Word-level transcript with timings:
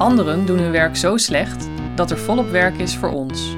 Anderen 0.00 0.46
doen 0.46 0.58
hun 0.58 0.70
werk 0.70 0.96
zo 0.96 1.16
slecht 1.16 1.68
dat 1.94 2.10
er 2.10 2.18
volop 2.18 2.50
werk 2.50 2.78
is 2.78 2.96
voor 2.96 3.10
ons. 3.10 3.56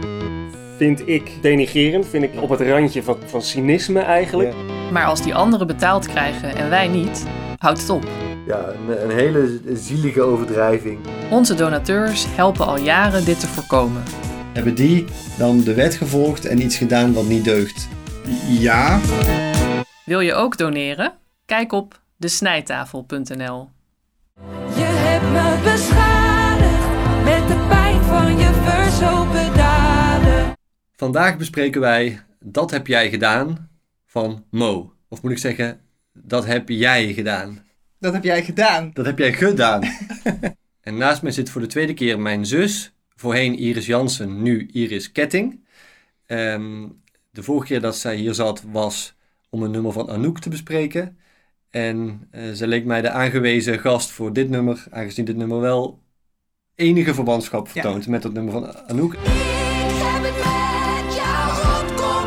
Vind 0.76 1.08
ik 1.08 1.30
denigerend, 1.42 2.06
vind 2.06 2.24
ik 2.24 2.42
op 2.42 2.48
het 2.48 2.60
randje 2.60 3.02
van, 3.02 3.16
van 3.26 3.42
cynisme 3.42 4.00
eigenlijk. 4.00 4.54
Maar 4.90 5.04
als 5.04 5.22
die 5.22 5.34
anderen 5.34 5.66
betaald 5.66 6.06
krijgen 6.06 6.56
en 6.56 6.70
wij 6.70 6.88
niet, 6.88 7.26
houdt 7.58 7.80
het 7.80 7.90
op. 7.90 8.04
Ja, 8.46 8.68
een, 8.68 9.02
een 9.02 9.16
hele 9.16 9.60
zielige 9.72 10.22
overdrijving. 10.22 10.98
Onze 11.30 11.54
donateurs 11.54 12.26
helpen 12.28 12.66
al 12.66 12.78
jaren 12.78 13.24
dit 13.24 13.40
te 13.40 13.46
voorkomen. 13.46 14.02
Hebben 14.52 14.74
die 14.74 15.04
dan 15.38 15.60
de 15.60 15.74
wet 15.74 15.94
gevolgd 15.94 16.44
en 16.44 16.62
iets 16.62 16.76
gedaan 16.76 17.12
wat 17.12 17.26
niet 17.26 17.44
deugt? 17.44 17.88
Ja, 18.48 19.00
Wil 20.04 20.20
je 20.20 20.34
ook 20.34 20.56
doneren? 20.56 21.12
Kijk 21.46 21.72
op 21.72 22.00
desnijtafel.nl. 22.16 23.68
Je 24.74 24.84
hebt 24.84 25.32
me 25.32 25.70
beschadigd 25.70 26.21
met 27.24 27.48
de 27.48 27.66
pijn 27.68 28.02
van 28.02 28.38
je 28.38 28.50
verzopen 28.64 29.56
daden. 29.56 30.56
Vandaag 30.96 31.36
bespreken 31.36 31.80
wij 31.80 32.20
Dat 32.40 32.70
heb 32.70 32.86
jij 32.86 33.10
gedaan 33.10 33.70
van 34.06 34.44
Mo. 34.50 34.92
Of 35.08 35.22
moet 35.22 35.32
ik 35.32 35.38
zeggen, 35.38 35.80
dat 36.12 36.46
heb 36.46 36.68
jij 36.68 37.12
gedaan. 37.12 37.64
Dat 37.98 38.12
heb 38.12 38.24
jij 38.24 38.44
gedaan. 38.44 38.90
Dat 38.94 39.06
heb 39.06 39.18
jij 39.18 39.32
gedaan. 39.32 39.82
en 40.80 40.96
naast 40.96 41.22
mij 41.22 41.32
zit 41.32 41.50
voor 41.50 41.60
de 41.60 41.66
tweede 41.66 41.94
keer 41.94 42.20
mijn 42.20 42.46
zus. 42.46 42.92
Voorheen 43.16 43.58
Iris 43.58 43.86
Jansen, 43.86 44.42
nu 44.42 44.66
Iris 44.72 45.12
Ketting. 45.12 45.64
Ehm, 46.26 46.88
de 47.30 47.42
vorige 47.42 47.66
keer 47.66 47.80
dat 47.80 47.96
zij 47.96 48.16
hier 48.16 48.34
zat 48.34 48.62
was 48.70 49.14
om 49.50 49.62
een 49.62 49.70
nummer 49.70 49.92
van 49.92 50.10
Anouk 50.10 50.38
te 50.38 50.48
bespreken. 50.48 51.18
En 51.70 52.28
eh 52.30 52.42
zij 52.52 52.66
leek 52.66 52.84
mij 52.84 53.00
de 53.00 53.10
aangewezen 53.10 53.78
gast 53.78 54.10
voor 54.10 54.32
dit 54.32 54.48
nummer, 54.48 54.84
aangezien 54.90 55.24
dit 55.24 55.36
nummer 55.36 55.60
wel 55.60 56.01
enige 56.82 57.14
verbandschap 57.14 57.68
vertoont 57.68 58.08
met 58.08 58.22
het 58.22 58.32
nummer 58.32 58.52
van 58.52 58.88
Anouk. 58.88 59.12
Ik 59.12 59.18
heb 59.22 60.22
het 60.22 60.34
met 61.04 61.14
jou 61.14 61.52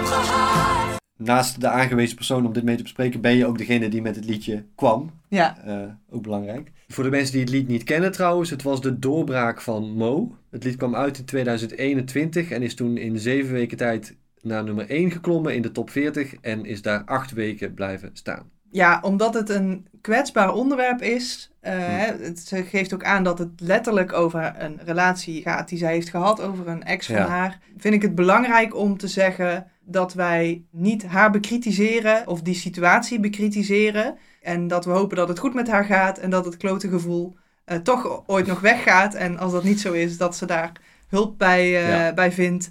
gehad. 0.06 1.00
Naast 1.18 1.62
de 1.62 1.68
aangewezen 1.68 2.16
persoon 2.16 2.46
om 2.46 2.54
dit 2.54 2.64
mee 2.64 2.76
te 2.76 2.84
bespreken, 2.84 3.22
ben 3.22 3.36
je 3.36 3.46
ook 3.46 3.58
degene 3.58 3.90
die 3.90 4.02
met 4.02 4.16
het 4.16 4.26
liedje 4.26 4.66
kwam. 4.76 5.12
Ja. 5.28 5.58
Eh, 5.66 5.82
ook 6.10 6.24
belangrijk. 6.24 6.72
Voor 6.88 7.04
de 7.04 7.10
mensen 7.10 7.32
die 7.32 7.42
het 7.42 7.50
lied 7.50 7.68
niet 7.68 7.84
kennen 7.84 8.12
trouwens, 8.12 8.50
het 8.50 8.64
was 8.64 8.82
de 8.82 9.00
doorbraak 9.00 9.62
van 9.62 9.92
Mo. 9.92 10.36
Het 10.50 10.64
lied 10.64 10.76
kwam 10.76 10.96
uit 10.96 11.18
in 11.18 11.26
2021 11.26 12.50
en 12.50 12.62
is 12.62 12.76
toen 12.76 12.98
in 12.98 13.20
zeven 13.20 13.54
weken 13.54 13.78
tijd 13.78 14.16
naar 14.42 14.64
nummer 14.64 14.90
1 14.90 15.12
geklommen 15.12 15.56
in 15.56 15.62
de 15.62 15.72
top 15.72 15.90
40 15.90 16.36
en 16.42 16.66
is 16.66 16.82
daar 16.82 17.04
acht 17.06 17.32
weken 17.32 17.74
blijven 17.74 18.10
staan. 18.14 18.50
Ja, 18.72 19.00
omdat 19.02 19.34
het 19.34 19.50
een 19.50 19.88
kwetsbaar 20.02 20.54
onderwerp 20.54 21.02
is. 21.02 21.50
eh, 21.60 21.72
hè, 21.78 22.24
het, 22.24 22.40
ze 22.40 22.64
geeft 22.64 22.94
ook 22.94 23.04
aan 23.04 23.24
dat 23.24 23.40
het 23.40 23.50
letterlijk 23.58 24.14
over 24.14 24.54
een 24.58 24.80
relatie 24.86 25.42
gaat 25.42 25.70
die 25.70 25.78
zij 25.78 25.94
heeft 25.94 26.10
gehad, 26.10 26.42
over 26.42 26.68
een 26.68 26.84
ex 26.84 27.06
van 27.08 27.16
Ja. 27.16 27.28
haar. 27.28 27.60
Vind 27.78 27.94
ik 27.94 28.02
het 28.02 28.16
belangrijk 28.16 28.76
om 28.76 28.98
te 28.98 29.08
zeggen 29.08 29.68
dat 29.86 30.14
wij 30.14 30.64
niet 30.72 31.06
haar 31.06 31.32
bekritiseren 31.32 32.28
of 32.28 32.42
die 32.42 32.54
situatie 32.56 33.20
bekritiseren. 33.20 34.18
En 34.42 34.68
dat 34.68 34.86
we 34.86 34.92
hopen 34.92 35.18
dat 35.18 35.28
het 35.28 35.40
goed 35.40 35.54
met 35.54 35.68
haar 35.70 35.86
gaat 35.86 36.18
en 36.18 36.30
dat 36.30 36.46
het 36.46 36.58
klote 36.58 36.88
gevoel 36.90 37.36
eh, 37.66 37.78
toch 37.78 38.24
ooit 38.26 38.48
nog 38.48 38.60
weggaat. 38.60 39.14
En 39.14 39.38
als 39.40 39.52
dat 39.52 39.64
niet 39.64 39.80
zo 39.80 39.92
is, 39.94 40.18
dat 40.18 40.36
ze 40.36 40.46
daar 40.46 40.72
hulp 41.08 41.38
bij, 41.38 41.62
eh, 41.62 41.90
Ja. 41.90 42.14
bij 42.14 42.32
vindt. 42.32 42.70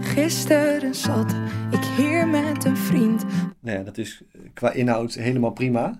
Gisteren 0.00 0.94
zat 0.94 1.34
ik 1.70 1.81
hier 1.96 2.28
met 2.28 2.64
een 2.64 2.76
vriend. 2.76 3.24
Nou 3.60 3.78
ja, 3.78 3.82
dat 3.82 3.98
is 3.98 4.22
eh, 4.32 4.40
qua 4.54 4.70
inhoud 4.72 5.14
helemaal 5.14 5.50
prima. 5.50 5.84
Er 5.84 5.94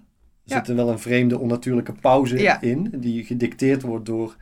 Ja. 0.45 0.57
zit 0.57 0.69
er 0.69 0.75
wel 0.75 0.89
een 0.89 0.99
vreemde 0.99 1.39
onnatuurlijke 1.39 1.93
pauze 1.93 2.39
Ja. 2.39 2.61
in, 2.61 2.93
die 2.97 3.25
gedicteerd 3.25 3.83
wordt 3.83 4.07
door 4.07 4.37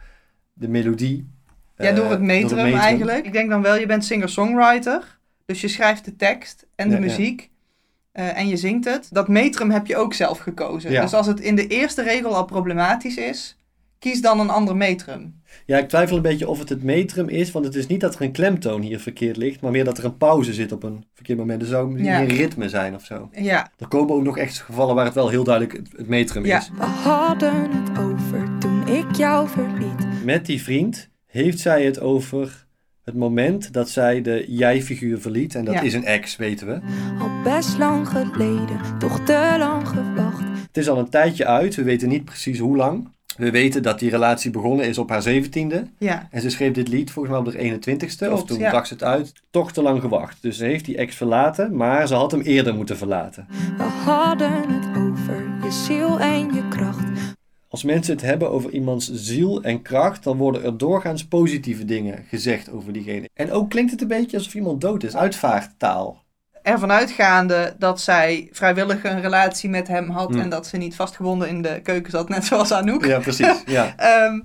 de 0.53 0.69
melodie. 0.69 1.29
Ja, 1.77 1.85
eh, 1.89 1.97
door 1.97 2.11
het 2.11 2.21
metrum, 2.21 2.63
metrum. 2.63 2.81
eigenlijk. 2.81 3.27
Ik 3.27 3.33
denk 3.33 3.51
dan 3.51 3.63
wel, 3.63 3.77
je 3.77 3.87
bent 3.87 4.05
singer-songwriter. 4.05 5.19
Dus 5.47 5.61
je 5.61 5.69
schrijft 5.69 6.05
de 6.05 6.17
tekst 6.17 6.67
en 6.75 6.89
de 6.89 6.95
Ja, 6.95 7.01
muziek. 7.01 7.51
eh, 8.13 8.39
en 8.39 8.49
je 8.49 8.57
zingt 8.57 8.85
het. 8.85 9.09
Dat 9.13 9.29
metrum 9.29 9.71
heb 9.71 9.87
je 9.87 9.97
ook 9.97 10.15
zelf 10.15 10.39
gekozen. 10.39 10.91
Dus 10.91 11.15
als 11.15 11.27
het 11.27 11.41
in 11.41 11.55
de 11.55 11.67
eerste 11.67 12.03
regel 12.03 12.35
al 12.37 12.45
problematisch 12.45 13.17
is, 13.17 13.59
kies 14.01 14.21
dan 14.21 14.41
een 14.41 14.51
ander 14.51 14.77
metrum. 14.77 15.43
Ja, 15.67 15.79
ik 15.79 15.89
twijfel 15.89 16.17
een 16.17 16.23
beetje 16.23 16.49
of 16.49 16.59
het 16.59 16.69
het 16.69 16.83
metrum 16.83 17.29
is, 17.29 17.51
want 17.51 17.65
het 17.65 17.75
is 17.75 17.87
niet 17.87 18.01
dat 18.01 18.15
er 18.15 18.23
een 18.23 18.33
klemtoon 18.33 18.81
hier 18.83 19.01
verkeerd 19.01 19.37
ligt, 19.37 19.61
maar 19.61 19.71
meer 19.71 19.85
dat 19.85 19.99
er 19.99 20.05
een 20.05 20.17
pauze 20.17 20.55
zit 20.55 20.73
op 20.73 20.83
een 20.83 21.05
verkeerd 21.15 21.39
moment. 21.39 21.63
Er 21.63 21.69
zou 21.69 22.03
Ja. 22.03 22.21
een 22.21 22.27
ritme 22.29 22.69
zijn 22.69 22.95
of 22.95 23.05
zo. 23.05 23.29
Ja, 23.33 23.71
Er 23.79 23.89
komen 23.89 24.15
ook 24.15 24.23
nog 24.23 24.39
echt 24.39 24.59
gevallen 24.59 24.95
waar 24.95 25.05
het 25.05 25.15
wel 25.15 25.29
heel 25.29 25.45
duidelijk 25.45 25.77
het, 25.77 25.89
het 25.97 26.09
metrum 26.09 26.45
Ja. 26.47 26.59
is. 26.59 26.71
We 26.79 26.85
hadden 26.85 27.71
het 27.71 27.99
over 27.99 28.59
toen 28.59 28.89
ik 28.89 29.17
jou 29.17 29.49
verliet. 29.49 30.25
Met 30.25 30.47
die 30.47 30.63
vriend 30.63 31.09
heeft 31.27 31.59
zij 31.59 31.85
het 31.85 32.01
over 32.01 32.67
het 33.05 33.15
moment 33.15 33.73
dat 33.73 33.89
zij 33.89 34.23
de 34.23 34.45
jij-figuur 34.49 35.21
verliet. 35.21 35.55
En 35.55 35.65
dat 35.65 35.75
Ja. 35.75 35.81
is 35.81 35.95
een 35.95 36.05
ex, 36.05 36.37
weten 36.37 36.67
we. 36.67 36.81
Al 37.21 37.43
best 37.45 37.79
lang 37.79 38.09
geleden, 38.09 38.81
toch 38.99 39.21
te 39.21 39.55
lang 39.59 39.89
gewacht. 39.89 40.41
Het 40.67 40.77
is 40.77 40.89
al 40.89 40.99
een 40.99 41.09
tijdje 41.11 41.47
uit, 41.47 41.75
we 41.75 41.83
weten 41.83 42.09
niet 42.09 42.25
precies 42.25 42.59
hoe 42.59 42.77
lang. 42.77 43.09
We 43.41 43.51
weten 43.51 43.83
dat 43.83 43.99
die 43.99 44.11
relatie 44.11 44.51
begonnen 44.51 44.87
is 44.87 44.99
op 44.99 45.09
haar 45.09 45.23
zeventiende. 45.23 45.87
ja, 45.99 46.29
En 46.31 46.41
ze 46.41 46.51
schreef 46.51 46.73
dit 46.73 46.89
lied 46.89 47.11
volgens 47.11 47.35
mij 47.35 47.45
op 47.45 47.55
haar 47.55 47.79
21ste. 47.79 48.33
of 48.33 48.45
toen 48.45 48.59
ja. 48.59 48.71
bracht 48.71 48.89
ze 48.89 48.93
het 48.95 49.03
uit. 49.03 49.33
Toch 49.51 49.73
te 49.73 49.83
lang 49.83 50.01
gewacht. 50.01 50.43
Dus 50.43 50.57
ze 50.57 50.65
heeft 50.65 50.85
die 50.85 50.97
ex 50.97 51.17
verlaten, 51.17 51.77
maar 51.77 52.07
ze 52.07 52.15
had 52.15 52.31
hem 52.31 52.41
eerder 52.41 52.75
moeten 52.75 52.97
verlaten. 52.97 53.47
We 53.77 53.83
hadden 53.83 54.69
het 54.69 54.87
over 54.97 55.49
je 55.63 55.71
ziel 55.71 56.21
en 56.21 56.55
je 56.55 56.69
kracht. 56.69 57.37
Als 57.69 57.83
mensen 57.85 58.13
het 58.13 58.23
hebben 58.23 58.51
over 58.51 58.71
iemands 58.71 59.11
ziel 59.13 59.63
en 59.63 59.83
kracht, 59.83 60.25
dan 60.25 60.37
worden 60.37 60.65
er 60.65 60.79
doorgaans 60.79 61.27
positieve 61.27 61.85
dingen 61.85 62.25
gezegd 62.29 62.71
over 62.71 62.93
diegene. 62.93 63.29
En 63.35 63.53
ook 63.53 63.71
klinkt 63.71 63.91
het 63.91 64.01
een 64.01 64.09
beetje 64.09 64.37
alsof 64.37 64.55
iemand 64.55 64.81
dood 64.81 65.03
is. 65.03 65.17
Uitvaarttaal. 65.17 66.23
Ervan 66.63 66.91
uitgaande 66.93 67.75
dat 67.79 68.01
zij 68.01 68.49
vrijwillig 68.53 69.05
een 69.05 69.21
relatie 69.21 69.71
met 69.71 69.89
hem 69.89 70.11
had 70.11 70.31
Hm. 70.35 70.39
en 70.41 70.49
dat 70.49 70.67
ze 70.67 70.77
niet 70.77 70.95
vastgebonden 70.95 71.49
in 71.49 71.63
de 71.63 71.81
keuken 71.83 72.11
zat, 72.11 72.29
net 72.35 72.45
zoals 72.45 72.73
Anouk. 72.73 73.05
Ja, 73.05 73.19
precies. 73.19 73.63
Ja. 73.67 73.95
Ehm, 73.97 74.41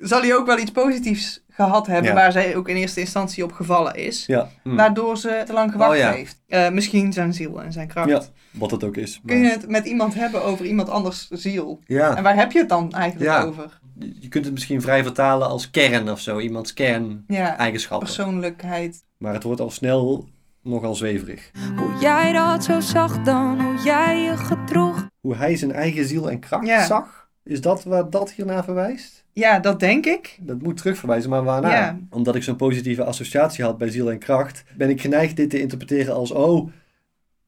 zal 0.00 0.20
hij 0.20 0.34
ook 0.36 0.46
wel 0.46 0.58
iets 0.58 0.70
positiefs 0.70 1.44
gehad 1.50 1.86
hebben 1.86 2.10
Ja. 2.10 2.14
waar 2.16 2.32
zij 2.32 2.56
ook 2.56 2.68
in 2.68 2.76
eerste 2.76 3.00
instantie 3.00 3.44
op 3.44 3.52
gevallen 3.52 3.94
is. 3.94 4.26
Ja. 4.26 4.48
hm. 4.62 4.74
Waardoor 4.74 5.16
ze 5.18 5.42
te 5.46 5.52
lang 5.52 5.72
gewacht 5.72 5.98
Oh 6.00 6.10
heeft. 6.10 6.40
Eh, 6.48 6.68
misschien 6.68 7.12
zijn 7.12 7.32
ziel 7.32 7.62
en 7.62 7.72
zijn 7.72 7.88
kracht. 7.88 8.08
ja, 8.08 8.22
wat 8.50 8.70
het 8.70 8.84
ook 8.84 8.96
is. 8.96 9.20
Kun 9.26 9.38
je 9.38 9.48
het 9.50 9.68
met 9.68 9.86
iemand 9.86 10.14
hebben 10.14 10.44
over 10.44 10.64
iemand 10.66 10.88
anders 10.88 11.28
ziel? 11.30 11.80
En 11.86 11.94
Ja, 11.96 12.22
waar 12.22 12.36
heb 12.36 12.52
je 12.52 12.58
het 12.58 12.68
dan 12.68 12.92
eigenlijk 12.92 13.44
over? 13.44 13.78
je 14.20 14.28
kunt 14.28 14.44
het 14.44 14.54
misschien 14.54 14.80
vrij 14.82 15.02
vertalen 15.02 15.48
als 15.48 15.70
kern 15.70 16.10
of 16.10 16.20
zo. 16.20 16.38
Iemands 16.38 16.72
kerneigenschappen. 16.74 18.06
Persoonlijkheid. 18.06 19.04
Maar 19.18 19.32
het 19.34 19.42
wordt 19.42 19.60
al 19.60 19.70
snel 19.70 20.28
nogal 20.66 20.94
zweverig. 20.94 21.50
Hoe 21.76 21.98
jij 22.00 22.32
dat 22.32 22.64
zo 22.64 22.80
zag 22.80 23.22
dan, 23.22 23.60
hoe 23.60 23.82
jij 23.84 24.18
je 24.20 24.36
gedroeg. 24.36 25.08
Hoe 25.20 25.34
hij 25.36 25.56
zijn 25.56 25.72
eigen 25.72 26.04
ziel 26.06 26.30
en 26.30 26.38
kracht 26.38 26.66
Ja. 26.66 26.84
zag, 26.86 27.28
is 27.44 27.60
dat 27.60 27.84
waar 27.84 28.10
dat 28.10 28.30
hiernaar 28.32 28.64
verwijst? 28.64 29.24
Ja, 29.32 29.58
dat 29.58 29.80
denk 29.80 30.06
ik. 30.06 30.38
Dat 30.40 30.62
moet 30.62 30.76
terugverwijzen, 30.76 31.30
maar 31.30 31.44
waarnaar? 31.44 31.70
Ja. 31.72 31.98
Omdat 32.10 32.34
ik 32.34 32.42
zo'n 32.42 32.56
positieve 32.56 33.04
associatie 33.04 33.64
had 33.64 33.78
bij 33.78 33.90
ziel 33.90 34.10
en 34.10 34.18
kracht, 34.18 34.64
ben 34.76 34.90
ik 34.90 35.00
geneigd 35.00 35.36
dit 35.36 35.50
te 35.50 35.60
interpreteren 35.60 36.14
als, 36.14 36.30
oh, 36.30 36.68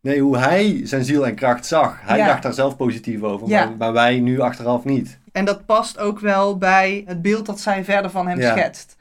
nee, 0.01 0.21
hoe 0.21 0.39
hij 0.39 0.81
zijn 0.87 1.05
ziel 1.05 1.27
en 1.27 1.35
kracht 1.35 1.67
zag. 1.67 1.99
Hij 2.03 2.19
Ja. 2.19 2.27
dacht 2.27 2.43
daar 2.43 2.53
zelf 2.53 2.77
positief 2.77 3.23
over, 3.23 3.49
Ja. 3.49 3.65
maar, 3.65 3.77
maar 3.77 3.93
wij 3.93 4.21
nu 4.21 4.41
achteraf 4.41 4.85
niet. 4.85 5.19
En 5.33 5.45
dat 5.45 5.67
past 5.67 5.99
ook 5.99 6.21
wel 6.21 6.59
bij 6.59 7.03
het 7.07 7.23
beeld 7.23 7.47
dat 7.47 7.61
zij 7.61 7.85
verder 7.85 8.11
van 8.11 8.29
hem 8.29 8.41
Ja. 8.41 8.57
schetst. 8.57 8.97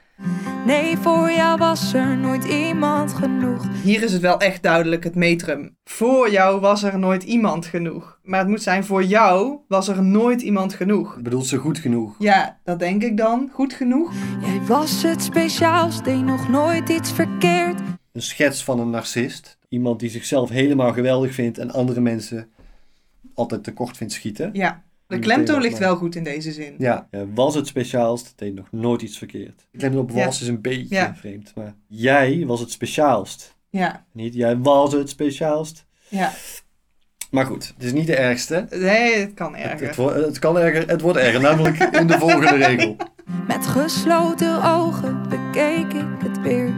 Nee, 0.66 0.96
voor 0.96 1.30
jou 1.30 1.58
was 1.58 1.92
er 1.92 2.16
nooit 2.16 2.44
iemand 2.44 3.12
genoeg. 3.12 3.66
Hier 3.82 4.02
is 4.02 4.12
het 4.12 4.22
wel 4.22 4.40
echt 4.40 4.62
duidelijk 4.62 5.04
het 5.04 5.14
metrum. 5.14 5.76
Voor 5.84 6.30
jou 6.30 6.60
was 6.60 6.82
er 6.82 6.98
nooit 6.98 7.22
iemand 7.22 7.66
genoeg. 7.66 8.18
Maar 8.22 8.38
het 8.38 8.48
moet 8.48 8.62
zijn, 8.62 8.84
voor 8.84 9.04
jou 9.04 9.58
was 9.68 9.88
er 9.88 10.02
nooit 10.02 10.42
iemand 10.42 10.74
genoeg. 10.74 11.18
Bedoelt 11.22 11.46
ze 11.46 11.56
goed 11.56 11.78
genoeg? 11.78 12.14
Ja, 12.18 12.58
dat 12.64 12.78
denk 12.78 13.02
ik 13.02 13.16
dan. 13.16 13.50
Goed 13.52 13.72
genoeg? 13.72 14.12
Jij 14.40 14.60
was 14.66 15.02
het 15.02 15.22
speciaals, 15.22 16.02
deed 16.02 16.24
nog 16.24 16.48
nooit 16.48 16.88
iets 16.88 17.12
verkeerd. 17.12 17.80
Een 18.12 18.22
schets 18.22 18.64
van 18.64 18.80
een 18.80 18.90
narcist. 18.90 19.58
Iemand 19.68 20.00
die 20.00 20.10
zichzelf 20.10 20.48
helemaal 20.48 20.92
geweldig 20.92 21.34
vindt 21.34 21.58
en 21.58 21.70
andere 21.70 22.00
mensen 22.00 22.50
altijd 23.34 23.64
tekort 23.64 23.96
vindt 23.96 24.12
schieten. 24.12 24.50
Ja. 24.52 24.82
De 25.08 25.18
klemtoon 25.18 25.60
ligt 25.60 25.78
wel 25.78 25.96
goed 25.96 26.14
in 26.14 26.24
deze 26.24 26.52
zin. 26.52 26.74
Ja, 26.78 27.08
ja, 27.10 27.24
was 27.34 27.54
het 27.54 27.66
speciaalst, 27.66 28.32
deed 28.36 28.54
nog 28.54 28.66
nooit 28.70 29.02
iets 29.02 29.18
verkeerd. 29.18 29.66
Ik 29.72 29.78
ken 29.78 29.90
het 29.90 30.00
op 30.00 30.10
Ja. 30.10 30.24
was 30.24 30.40
is 30.40 30.48
een 30.48 30.60
beetje 30.60 30.94
Ja. 30.94 31.14
vreemd, 31.14 31.52
maar 31.54 31.74
jij 31.86 32.44
was 32.46 32.60
het 32.60 32.70
speciaalst. 32.70 33.56
Ja, 33.70 34.06
Niet 34.12 34.34
jij 34.34 34.58
was 34.58 34.92
het 34.92 35.08
speciaalst. 35.08 35.86
ja. 36.08 36.32
Maar 37.30 37.46
goed, 37.46 37.72
het 37.74 37.84
is 37.84 37.92
niet 37.92 38.06
de 38.06 38.16
ergste. 38.16 38.66
Nee, 38.70 39.14
het 39.14 39.34
kan 39.34 39.56
erger. 39.56 39.86
het, 40.14 40.24
het 40.26 40.38
kan 40.38 40.58
erger, 40.58 40.88
het 40.88 41.00
wordt 41.00 41.18
erger, 41.18 41.40
namelijk 41.40 41.78
in 41.78 42.06
de 42.06 42.18
volgende 42.18 42.56
regel. 42.66 42.96
Met 43.46 43.66
gesloten 43.66 44.62
ogen 44.64 45.28
bekeek 45.28 45.92
ik 45.92 46.06
het 46.24 46.40
weer. 46.40 46.72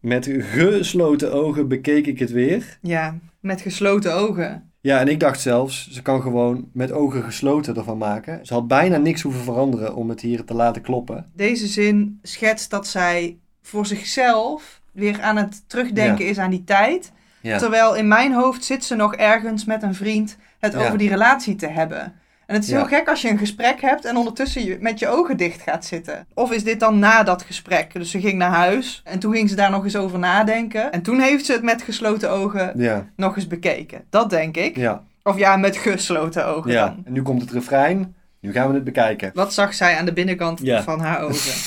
Met 0.00 0.28
gesloten 0.40 1.32
ogen 1.32 1.68
bekeek 1.68 2.06
ik 2.06 2.18
het 2.18 2.30
weer. 2.30 2.78
Ja, 2.82 3.18
met 3.40 3.60
gesloten 3.60 4.14
ogen. 4.14 4.72
Ja, 4.84 5.00
en 5.00 5.08
ik 5.08 5.20
dacht 5.20 5.40
zelfs, 5.40 5.90
ze 5.90 6.02
kan 6.02 6.22
gewoon 6.22 6.68
met 6.72 6.92
ogen 6.92 7.22
gesloten 7.22 7.76
ervan 7.76 7.98
maken. 7.98 8.46
Ze 8.46 8.54
had 8.54 8.68
bijna 8.68 8.96
niks 8.96 9.22
hoeven 9.22 9.42
veranderen 9.42 9.94
om 9.94 10.08
het 10.08 10.20
hier 10.20 10.44
te 10.44 10.54
laten 10.54 10.82
kloppen. 10.82 11.30
Deze 11.34 11.66
zin 11.66 12.18
schetst 12.22 12.70
dat 12.70 12.86
zij 12.86 13.38
voor 13.62 13.86
zichzelf 13.86 14.80
weer 14.92 15.22
aan 15.22 15.36
het 15.36 15.68
terugdenken 15.68 16.26
is 16.26 16.38
aan 16.38 16.50
die 16.50 16.64
tijd. 16.64 17.12
Ja. 17.40 17.58
Terwijl 17.58 17.94
in 17.94 18.08
mijn 18.08 18.32
hoofd 18.32 18.64
zit 18.64 18.84
ze 18.84 18.94
nog 18.94 19.14
ergens 19.14 19.64
met 19.64 19.82
een 19.82 19.94
vriend 19.94 20.36
het 20.58 20.72
Ja. 20.72 20.78
over 20.86 20.98
die 20.98 21.08
relatie 21.08 21.54
te 21.54 21.66
hebben. 21.68 22.14
En 22.46 22.54
het 22.54 22.64
is 22.64 22.70
Ja. 22.70 22.76
heel 22.76 22.86
gek 22.86 23.08
als 23.08 23.22
je 23.22 23.28
een 23.28 23.38
gesprek 23.38 23.80
hebt 23.80 24.04
en 24.04 24.16
ondertussen 24.16 24.64
je 24.64 24.76
met 24.80 24.98
je 24.98 25.08
ogen 25.08 25.36
dicht 25.36 25.60
gaat 25.62 25.84
zitten. 25.84 26.26
Of 26.34 26.52
is 26.52 26.64
dit 26.64 26.80
dan 26.80 26.98
na 26.98 27.22
dat 27.22 27.42
gesprek? 27.42 27.92
Dus 27.92 28.10
ze 28.10 28.20
ging 28.20 28.34
naar 28.38 28.50
huis 28.50 29.00
en 29.04 29.18
toen 29.18 29.32
ging 29.32 29.48
ze 29.48 29.54
daar 29.56 29.70
nog 29.70 29.84
eens 29.84 29.96
over 29.96 30.18
nadenken. 30.18 30.92
En 30.92 31.02
toen 31.02 31.20
heeft 31.20 31.44
ze 31.44 31.52
het 31.52 31.62
met 31.62 31.82
gesloten 31.82 32.30
ogen 32.30 32.72
Ja, 32.76 33.06
nog 33.16 33.36
eens 33.36 33.46
bekeken. 33.46 34.04
Dat 34.10 34.30
denk 34.30 34.56
ik. 34.56 34.76
ja, 34.76 35.02
Of 35.22 35.38
ja, 35.38 35.56
met 35.56 35.76
gesloten 35.76 36.46
ogen 36.46 36.70
ja. 36.72 36.86
dan. 36.86 37.02
En 37.04 37.12
nu 37.12 37.22
komt 37.22 37.40
het 37.40 37.50
refrein. 37.50 38.14
Nu 38.40 38.52
gaan 38.52 38.68
we 38.68 38.74
het 38.74 38.84
bekijken. 38.84 39.30
Wat 39.34 39.54
zag 39.54 39.74
zij 39.74 39.98
aan 39.98 40.04
de 40.04 40.12
binnenkant 40.12 40.60
Ja. 40.62 40.82
van 40.82 41.00
haar 41.00 41.20
ogen? 41.22 41.52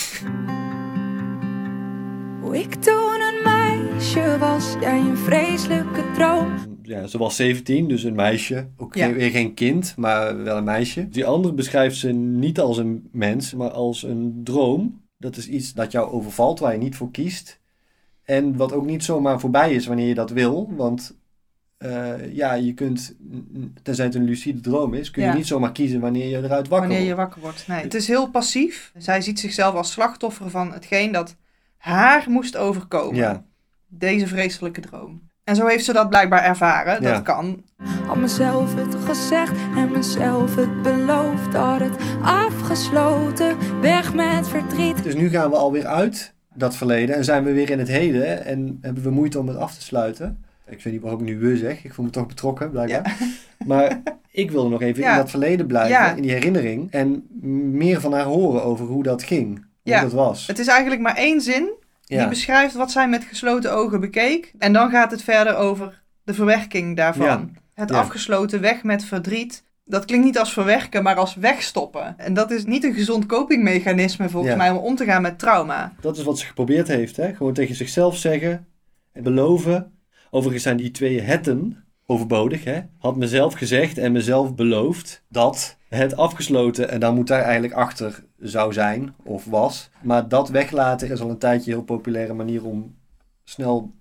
Hoe 2.41 2.57
ik 2.59 2.73
toen 2.75 3.21
een 3.21 3.41
meisje 3.44 4.38
was, 4.39 4.75
jij 4.80 4.97
een 5.00 5.18
vreselijke 5.18 6.03
droom. 6.13 6.66
Ja, 6.87 7.07
ze 7.07 7.17
was 7.17 7.35
17, 7.35 7.87
dus 7.87 8.03
een 8.03 8.15
meisje. 8.15 8.67
Ook 8.77 8.95
Ja. 8.95 9.11
weer 9.13 9.29
geen 9.29 9.53
kind, 9.53 9.93
maar 9.97 10.43
wel 10.43 10.57
een 10.57 10.63
meisje. 10.63 11.09
Die 11.09 11.25
andere 11.25 11.53
beschrijft 11.53 11.97
ze 11.97 12.11
niet 12.11 12.59
als 12.59 12.77
een 12.77 13.09
mens, 13.11 13.53
maar 13.53 13.69
als 13.69 14.03
een 14.03 14.41
droom. 14.43 15.01
Dat 15.17 15.37
is 15.37 15.47
iets 15.47 15.73
dat 15.73 15.91
jou 15.91 16.11
overvalt, 16.11 16.59
waar 16.59 16.71
je 16.73 16.77
niet 16.79 16.95
voor 16.95 17.11
kiest. 17.11 17.59
En 18.23 18.55
wat 18.57 18.73
ook 18.73 18.85
niet 18.85 19.03
zomaar 19.03 19.39
voorbij 19.39 19.73
is 19.73 19.85
wanneer 19.85 20.07
je 20.07 20.13
dat 20.13 20.29
wil. 20.29 20.73
Want 20.75 21.17
eh, 21.77 22.33
ja, 22.33 22.53
je 22.53 22.73
kunt, 22.73 23.15
tenzij 23.83 24.05
het 24.05 24.15
een 24.15 24.23
lucide 24.23 24.59
droom 24.59 24.93
is, 24.93 25.11
kun 25.11 25.23
je 25.23 25.27
Ja. 25.29 25.35
niet 25.35 25.47
zomaar 25.47 25.71
kiezen 25.71 25.99
wanneer 25.99 26.27
je 26.27 26.37
eruit 26.37 26.67
wakker 26.67 26.89
Wanneer 26.89 27.07
je 27.07 27.15
wakker 27.15 27.41
wordt. 27.41 27.67
Nee, 27.67 27.81
het 27.83 27.93
is 27.93 28.07
heel 28.07 28.29
passief. 28.29 28.91
Zij 28.97 29.21
ziet 29.21 29.39
zichzelf 29.39 29.75
als 29.75 29.91
slachtoffer 29.91 30.49
van 30.49 30.73
hetgeen 30.73 31.11
dat 31.11 31.35
haar 31.77 32.25
moest 32.29 32.57
overkomen. 32.57 33.15
Ja, 33.15 33.45
Deze 33.87 34.27
vreselijke 34.27 34.81
droom. 34.81 35.21
En 35.47 35.55
zo 35.55 35.65
heeft 35.67 35.85
ze 35.85 35.94
dat 35.94 36.09
blijkbaar 36.09 36.44
ervaren. 36.44 37.01
Ja. 37.01 37.11
Dat 37.13 37.21
kan. 37.21 37.63
Had 38.07 38.15
mezelf 38.17 38.75
het 38.75 38.95
gezegd 39.05 39.51
en 39.75 39.91
mezelf 39.91 40.55
het 40.55 40.81
beloofd. 40.81 41.53
Had 41.53 41.79
het 41.79 41.95
afgesloten, 42.21 43.57
weg 43.81 44.13
met 44.13 44.47
verdriet. 44.47 45.03
dus 45.03 45.15
nu 45.15 45.29
gaan 45.29 45.49
we 45.49 45.55
alweer 45.55 45.85
uit 45.85 46.33
dat 46.53 46.75
verleden 46.75 47.15
en 47.15 47.23
zijn 47.23 47.44
we 47.44 47.51
weer 47.53 47.69
in 47.69 47.79
het 47.79 47.88
heden 47.88 48.45
en 48.45 48.77
hebben 48.81 49.03
we 49.03 49.09
moeite 49.09 49.39
om 49.39 49.47
het 49.47 49.57
af 49.57 49.75
te 49.75 49.81
sluiten. 49.81 50.44
Ik 50.69 50.83
weet 50.83 50.94
niet 50.94 51.01
waarom 51.01 51.19
ik 51.19 51.25
nu 51.25 51.38
we 51.39 51.57
zeg, 51.57 51.83
ik 51.83 51.94
voel 51.94 52.05
me 52.05 52.11
toch 52.11 52.27
betrokken 52.27 52.71
blijkbaar. 52.71 53.17
Maar 53.65 54.01
ik 54.31 54.51
wilde 54.51 54.69
nog 54.69 54.81
even 54.81 55.01
Ja. 55.03 55.11
in 55.11 55.17
dat 55.17 55.29
verleden 55.29 55.67
blijven, 55.67 55.91
Ja. 55.91 56.13
in 56.15 56.21
die 56.21 56.31
herinnering. 56.31 56.91
En 56.91 57.27
meer 57.71 58.01
van 58.01 58.13
haar 58.13 58.23
horen 58.23 58.63
over 58.63 58.85
hoe 58.85 59.03
dat 59.03 59.23
ging, 59.23 59.55
hoe 59.55 59.65
Ja. 59.83 60.01
dat 60.01 60.11
was. 60.13 60.47
Het 60.47 60.59
is 60.59 60.67
eigenlijk 60.67 61.01
maar 61.01 61.15
één 61.15 61.41
zin 61.41 61.69
die 62.07 62.27
beschrijft 62.27 62.74
wat 62.75 62.92
zij 62.92 63.07
met 63.09 63.24
gesloten 63.24 63.74
ogen 63.74 64.00
bekeek. 64.00 64.54
En 64.57 64.74
dan 64.74 64.89
gaat 64.89 65.12
het 65.12 65.24
verder 65.24 65.56
over 65.56 66.04
de 66.24 66.33
verwerking 66.33 66.95
daarvan. 66.95 67.25
Ja. 67.25 67.62
Het 67.74 67.89
Ja. 67.89 67.98
afgesloten 67.98 68.62
weg 68.62 68.83
met 68.83 69.04
verdriet. 69.06 69.65
Dat 69.86 70.06
klinkt 70.06 70.25
niet 70.25 70.39
als 70.39 70.54
verwerken, 70.54 71.04
maar 71.04 71.15
als 71.15 71.36
wegstoppen. 71.36 72.13
En 72.18 72.33
dat 72.33 72.51
is 72.51 72.65
niet 72.65 72.83
een 72.83 72.94
gezond 72.94 73.25
copingmechanisme 73.25 74.30
volgens 74.30 74.56
mij 74.56 74.69
om 74.69 74.77
om 74.77 74.95
te 74.95 75.06
gaan 75.06 75.21
met 75.21 75.39
trauma. 75.39 75.94
dat 76.01 76.18
is 76.18 76.24
wat 76.24 76.39
ze 76.39 76.45
geprobeerd 76.45 76.88
heeft. 76.88 77.18
Hè? 77.18 77.36
Gewoon 77.36 77.54
tegen 77.54 77.75
zichzelf 77.75 78.18
zeggen 78.18 78.68
en 79.12 79.24
beloven. 79.24 79.92
Overigens 80.30 80.63
zijn 80.63 80.77
die 80.77 80.92
twee 80.92 81.21
hetten 81.21 81.83
overbodig. 82.07 82.63
Hè? 82.63 82.80
Had 82.98 83.15
mezelf 83.15 83.54
gezegd 83.54 83.98
en 83.98 84.12
mezelf 84.12 84.56
beloofd 84.56 85.24
dat 85.30 85.77
het 85.89 86.15
afgesloten 86.15 86.89
en 86.89 87.00
dan 87.00 87.15
moet 87.15 87.27
daar 87.27 87.42
eigenlijk 87.42 87.74
achter 87.74 88.24
zou 88.39 88.74
zijn 88.74 89.15
of 89.24 89.45
was. 89.45 89.89
Maar 90.01 90.27
dat 90.27 90.50
weglaten 90.50 91.12
is 91.12 91.21
al 91.21 91.30
een 91.30 91.38
tijdje 91.38 91.71
een 91.71 91.77
heel 91.77 91.86
populaire 91.86 92.33
manier 92.33 92.65
om 92.65 92.95
snel 93.44 93.94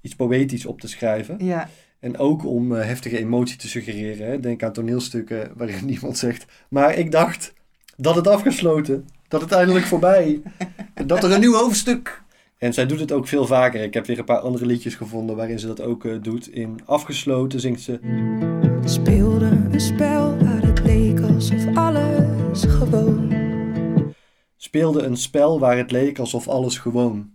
iets 0.00 0.14
poëtisch 0.14 0.66
op 0.66 0.80
te 0.80 0.88
schrijven. 0.88 1.44
Ja, 1.44 1.68
En 2.00 2.18
ook 2.18 2.44
om 2.44 2.76
eh, 2.76 2.84
heftige 2.84 3.18
emotie 3.18 3.56
te 3.56 3.68
suggereren. 3.68 4.26
Hè? 4.26 4.40
Denk 4.40 4.62
aan 4.62 4.72
toneelstukken 4.72 5.52
waarin 5.56 5.86
niemand 5.92 6.18
zegt. 6.18 6.46
Maar 6.68 6.94
ik 6.94 7.10
dacht 7.10 7.52
dat 7.96 8.14
het 8.14 8.26
afgesloten. 8.26 9.08
Dat 9.28 9.40
het 9.40 9.52
eindelijk 9.52 9.84
voorbij. 9.84 10.42
dat 11.06 11.24
er 11.24 11.32
een 11.32 11.40
nieuw 11.40 11.54
hoofdstuk. 11.54 12.22
En 12.60 12.74
zij 12.74 12.86
doet 12.86 13.00
het 13.00 13.12
ook 13.12 13.28
veel 13.28 13.46
vaker. 13.46 13.82
Ik 13.82 13.94
heb 13.94 14.06
weer 14.06 14.18
een 14.18 14.24
paar 14.24 14.38
andere 14.38 14.66
liedjes 14.66 14.94
gevonden 14.94 15.36
waarin 15.36 15.58
ze 15.58 15.66
dat 15.66 15.80
ook 15.80 16.04
eh, 16.04 16.22
doet. 16.22 16.48
In 16.48 16.80
Afgesloten 16.84 17.60
zingt 17.60 17.80
ze. 17.80 18.00
Speelde 18.84 19.44
een 19.44 19.80
spel 19.80 20.38
waar 20.38 20.62
het 20.62 20.82
leek 20.82 21.20
alsof 21.20 21.76
alles 21.76 22.64
gewoon. 22.64 23.34
Speelde 24.56 25.02
een 25.02 25.16
spel 25.16 25.58
waar 25.58 25.76
het 25.76 25.90
leek 25.90 26.18
alsof 26.18 26.48
alles 26.48 26.78
gewoon 26.78 27.30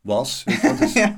was. 0.00 0.44
Ja. 0.94 1.14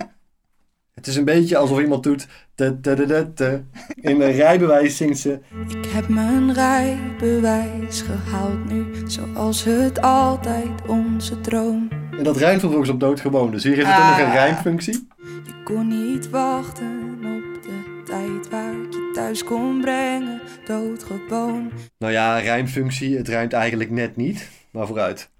Het 0.94 1.06
is 1.06 1.16
een 1.16 1.25
beetje 1.25 1.56
alsof 1.56 1.81
iemand 1.81 2.02
doet. 2.02 2.28
te, 2.55 2.81
te, 2.81 2.94
te, 2.94 3.06
te, 3.06 3.32
te. 3.34 3.62
In 3.94 4.20
een 4.20 4.32
rijbewijs 4.32 4.96
zingt 4.96 5.19
ze. 5.19 5.40
Ik 5.69 5.87
heb 5.87 6.08
mijn 6.08 6.52
rijbewijs 6.52 8.00
gehaald 8.00 8.70
nu, 8.70 8.87
zoals 9.06 9.64
het 9.64 10.00
altijd 10.00 10.87
onze 10.87 11.40
droom. 11.40 12.01
En 12.19 12.25
dat 12.25 12.37
rijmt 12.37 12.61
vervolgens 12.61 12.91
op 12.91 13.00
doodgewoon. 13.00 13.50
Dus 13.50 13.62
hier 13.62 13.75
heeft 13.75 13.87
het 13.87 13.97
ook 13.97 14.05
nog 14.09 14.19
een 14.19 14.25
Ah. 14.25 14.32
rijmfunctie. 14.35 15.06
Je 15.47 15.53
kon 15.64 15.88
niet 15.88 16.31
wachten 16.31 17.19
op 17.25 17.62
de 17.62 18.03
tijd 18.05 18.49
waar 18.50 18.73
ik 18.73 18.93
je 18.93 19.11
thuis 19.14 19.44
kon 19.44 19.81
brengen, 19.81 20.41
doodgewoon. 20.67 21.70
Nou 21.99 22.12
ja, 22.12 22.38
rijmfunctie, 22.38 23.17
het 23.17 23.29
rijmt 23.29 23.53
eigenlijk 23.53 23.91
net 23.91 24.17
niet, 24.17 24.49
maar 24.70 24.87
vooruit. 24.87 25.31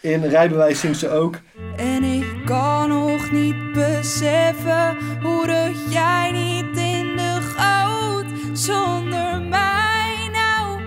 In 0.00 0.24
rijbewijs 0.24 0.80
zingt 0.80 0.98
ze 0.98 1.10
ook. 1.10 1.38
En 1.76 2.02
ik 2.02 2.26
kan 2.44 2.88
nog 2.88 3.30
niet 3.32 3.72
beseffen 3.72 4.96
hoe 5.22 5.46
dat 5.46 5.92
jij 5.92 6.30
niet 6.32 6.76
in 6.76 7.16
de 7.16 7.38
goot 7.56 8.58
zonder 8.58 9.40
mij 9.42 10.28
nou. 10.32 10.80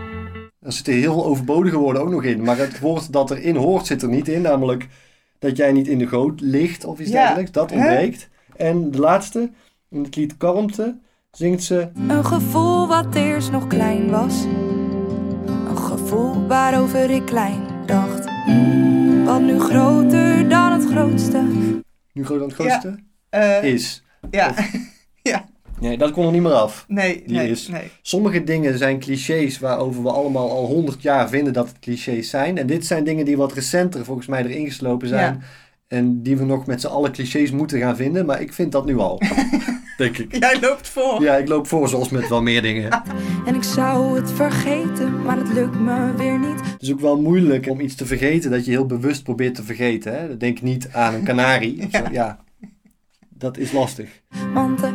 Er 0.61 0.71
zitten 0.71 0.93
heel 0.93 1.25
overbodige 1.25 1.77
woorden 1.77 2.01
ook 2.01 2.09
nog 2.09 2.23
in. 2.23 2.43
Maar 2.43 2.57
het 2.57 2.79
woord 2.79 3.13
dat 3.13 3.31
erin 3.31 3.55
hoort 3.55 3.85
zit 3.85 4.01
er 4.01 4.09
niet 4.09 4.27
in. 4.27 4.41
Namelijk 4.41 4.87
dat 5.41 5.57
jij 5.57 5.71
niet 5.71 5.87
in 5.87 5.97
de 5.97 6.07
goot 6.07 6.41
ligt 6.41 6.85
of 6.85 6.99
iets 6.99 7.09
Ja. 7.09 7.21
dergelijks. 7.23 7.51
Dat 7.51 7.69
Hè? 7.69 7.75
ontbreekt. 7.75 8.29
En 8.55 8.91
de 8.91 8.99
laatste, 8.99 9.49
in 9.89 10.03
het 10.03 10.15
lied 10.15 10.37
Kalmte, 10.37 10.97
zingt 11.31 11.63
ze. 11.63 11.89
Een 12.07 12.25
gevoel 12.25 12.87
wat 12.87 13.15
eerst 13.15 13.51
nog 13.51 13.67
klein 13.67 14.09
was. 14.09 14.43
Een 15.67 15.77
gevoel 15.77 16.47
waarover 16.47 17.09
ik 17.09 17.25
klein 17.25 17.61
dacht. 17.85 18.25
Wat 19.25 19.41
nu 19.41 19.59
groter 19.59 20.49
dan 20.49 20.71
het 20.71 20.85
grootste. 20.85 21.41
Nu 22.13 22.25
groot 22.25 22.39
aan 22.41 22.45
het 22.47 22.53
grootste. 22.53 22.95
Eh, 23.29 23.63
Is. 23.63 24.03
ja. 24.31 24.53
Nee, 25.81 25.97
dat 25.97 26.11
kon 26.11 26.25
er 26.25 26.31
niet 26.31 26.41
meer 26.41 26.51
af. 26.51 26.85
nee, 26.87 27.23
Die 27.25 27.35
nee, 27.37 27.49
is- 27.49 27.67
nee. 27.67 27.91
Sommige 28.01 28.43
dingen 28.43 28.77
zijn 28.77 28.99
clichés 28.99 29.59
waarover 29.59 30.03
we 30.03 30.09
allemaal 30.11 30.49
al 30.51 30.65
honderd 30.65 31.01
jaar 31.01 31.29
vinden 31.29 31.53
dat 31.53 31.67
het 31.67 31.79
clichés 31.79 32.29
zijn. 32.29 32.57
En 32.57 32.67
dit 32.67 32.85
zijn 32.85 33.03
dingen 33.03 33.25
die 33.25 33.37
wat 33.37 33.53
recenter 33.53 34.05
volgens 34.05 34.27
mij 34.27 34.45
erin 34.45 34.65
geslopen 34.65 35.07
zijn. 35.07 35.33
Ja. 35.33 35.45
En 35.87 36.21
die 36.23 36.37
we 36.37 36.43
nog 36.45 36.65
met 36.65 36.81
z'n 36.81 36.87
allen 36.87 37.11
clichés 37.11 37.51
moeten 37.51 37.79
gaan 37.79 37.95
vinden. 37.95 38.25
Maar 38.25 38.41
ik 38.41 38.53
vind 38.53 38.71
dat 38.71 38.85
nu 38.85 38.97
al. 38.97 39.21
denk 39.97 40.17
ik. 40.17 40.35
Jij 40.39 40.57
loopt 40.61 40.87
voor. 40.89 41.21
Ja, 41.23 41.35
ik 41.35 41.47
loop 41.47 41.67
voor 41.67 41.89
zoals 41.89 42.09
met 42.09 42.27
wel 42.29 42.41
meer 42.41 42.61
dingen. 42.61 42.89
En 43.45 43.55
ik 43.55 43.63
zou 43.63 44.15
het 44.19 44.31
vergeten, 44.31 45.21
maar 45.21 45.37
het 45.37 45.53
lukt 45.53 45.79
me 45.79 46.13
weer 46.17 46.39
niet. 46.39 46.59
Het 46.71 46.81
is 46.81 46.91
ook 46.91 46.99
wel 46.99 47.21
moeilijk 47.21 47.69
om 47.69 47.79
iets 47.79 47.95
te 47.95 48.05
vergeten 48.05 48.51
dat 48.51 48.65
je 48.65 48.71
heel 48.71 48.85
bewust 48.85 49.23
probeert 49.23 49.55
te 49.55 49.63
vergeten. 49.63 50.13
Hè? 50.19 50.37
Denk 50.37 50.61
niet 50.61 50.89
aan 50.91 51.13
een 51.13 51.23
kanarie. 51.23 51.87
zo. 51.91 51.99
ja, 52.11 52.39
dat 53.29 53.57
is 53.57 53.71
lastig. 53.71 54.09
Want 54.53 54.79
de 54.79 54.91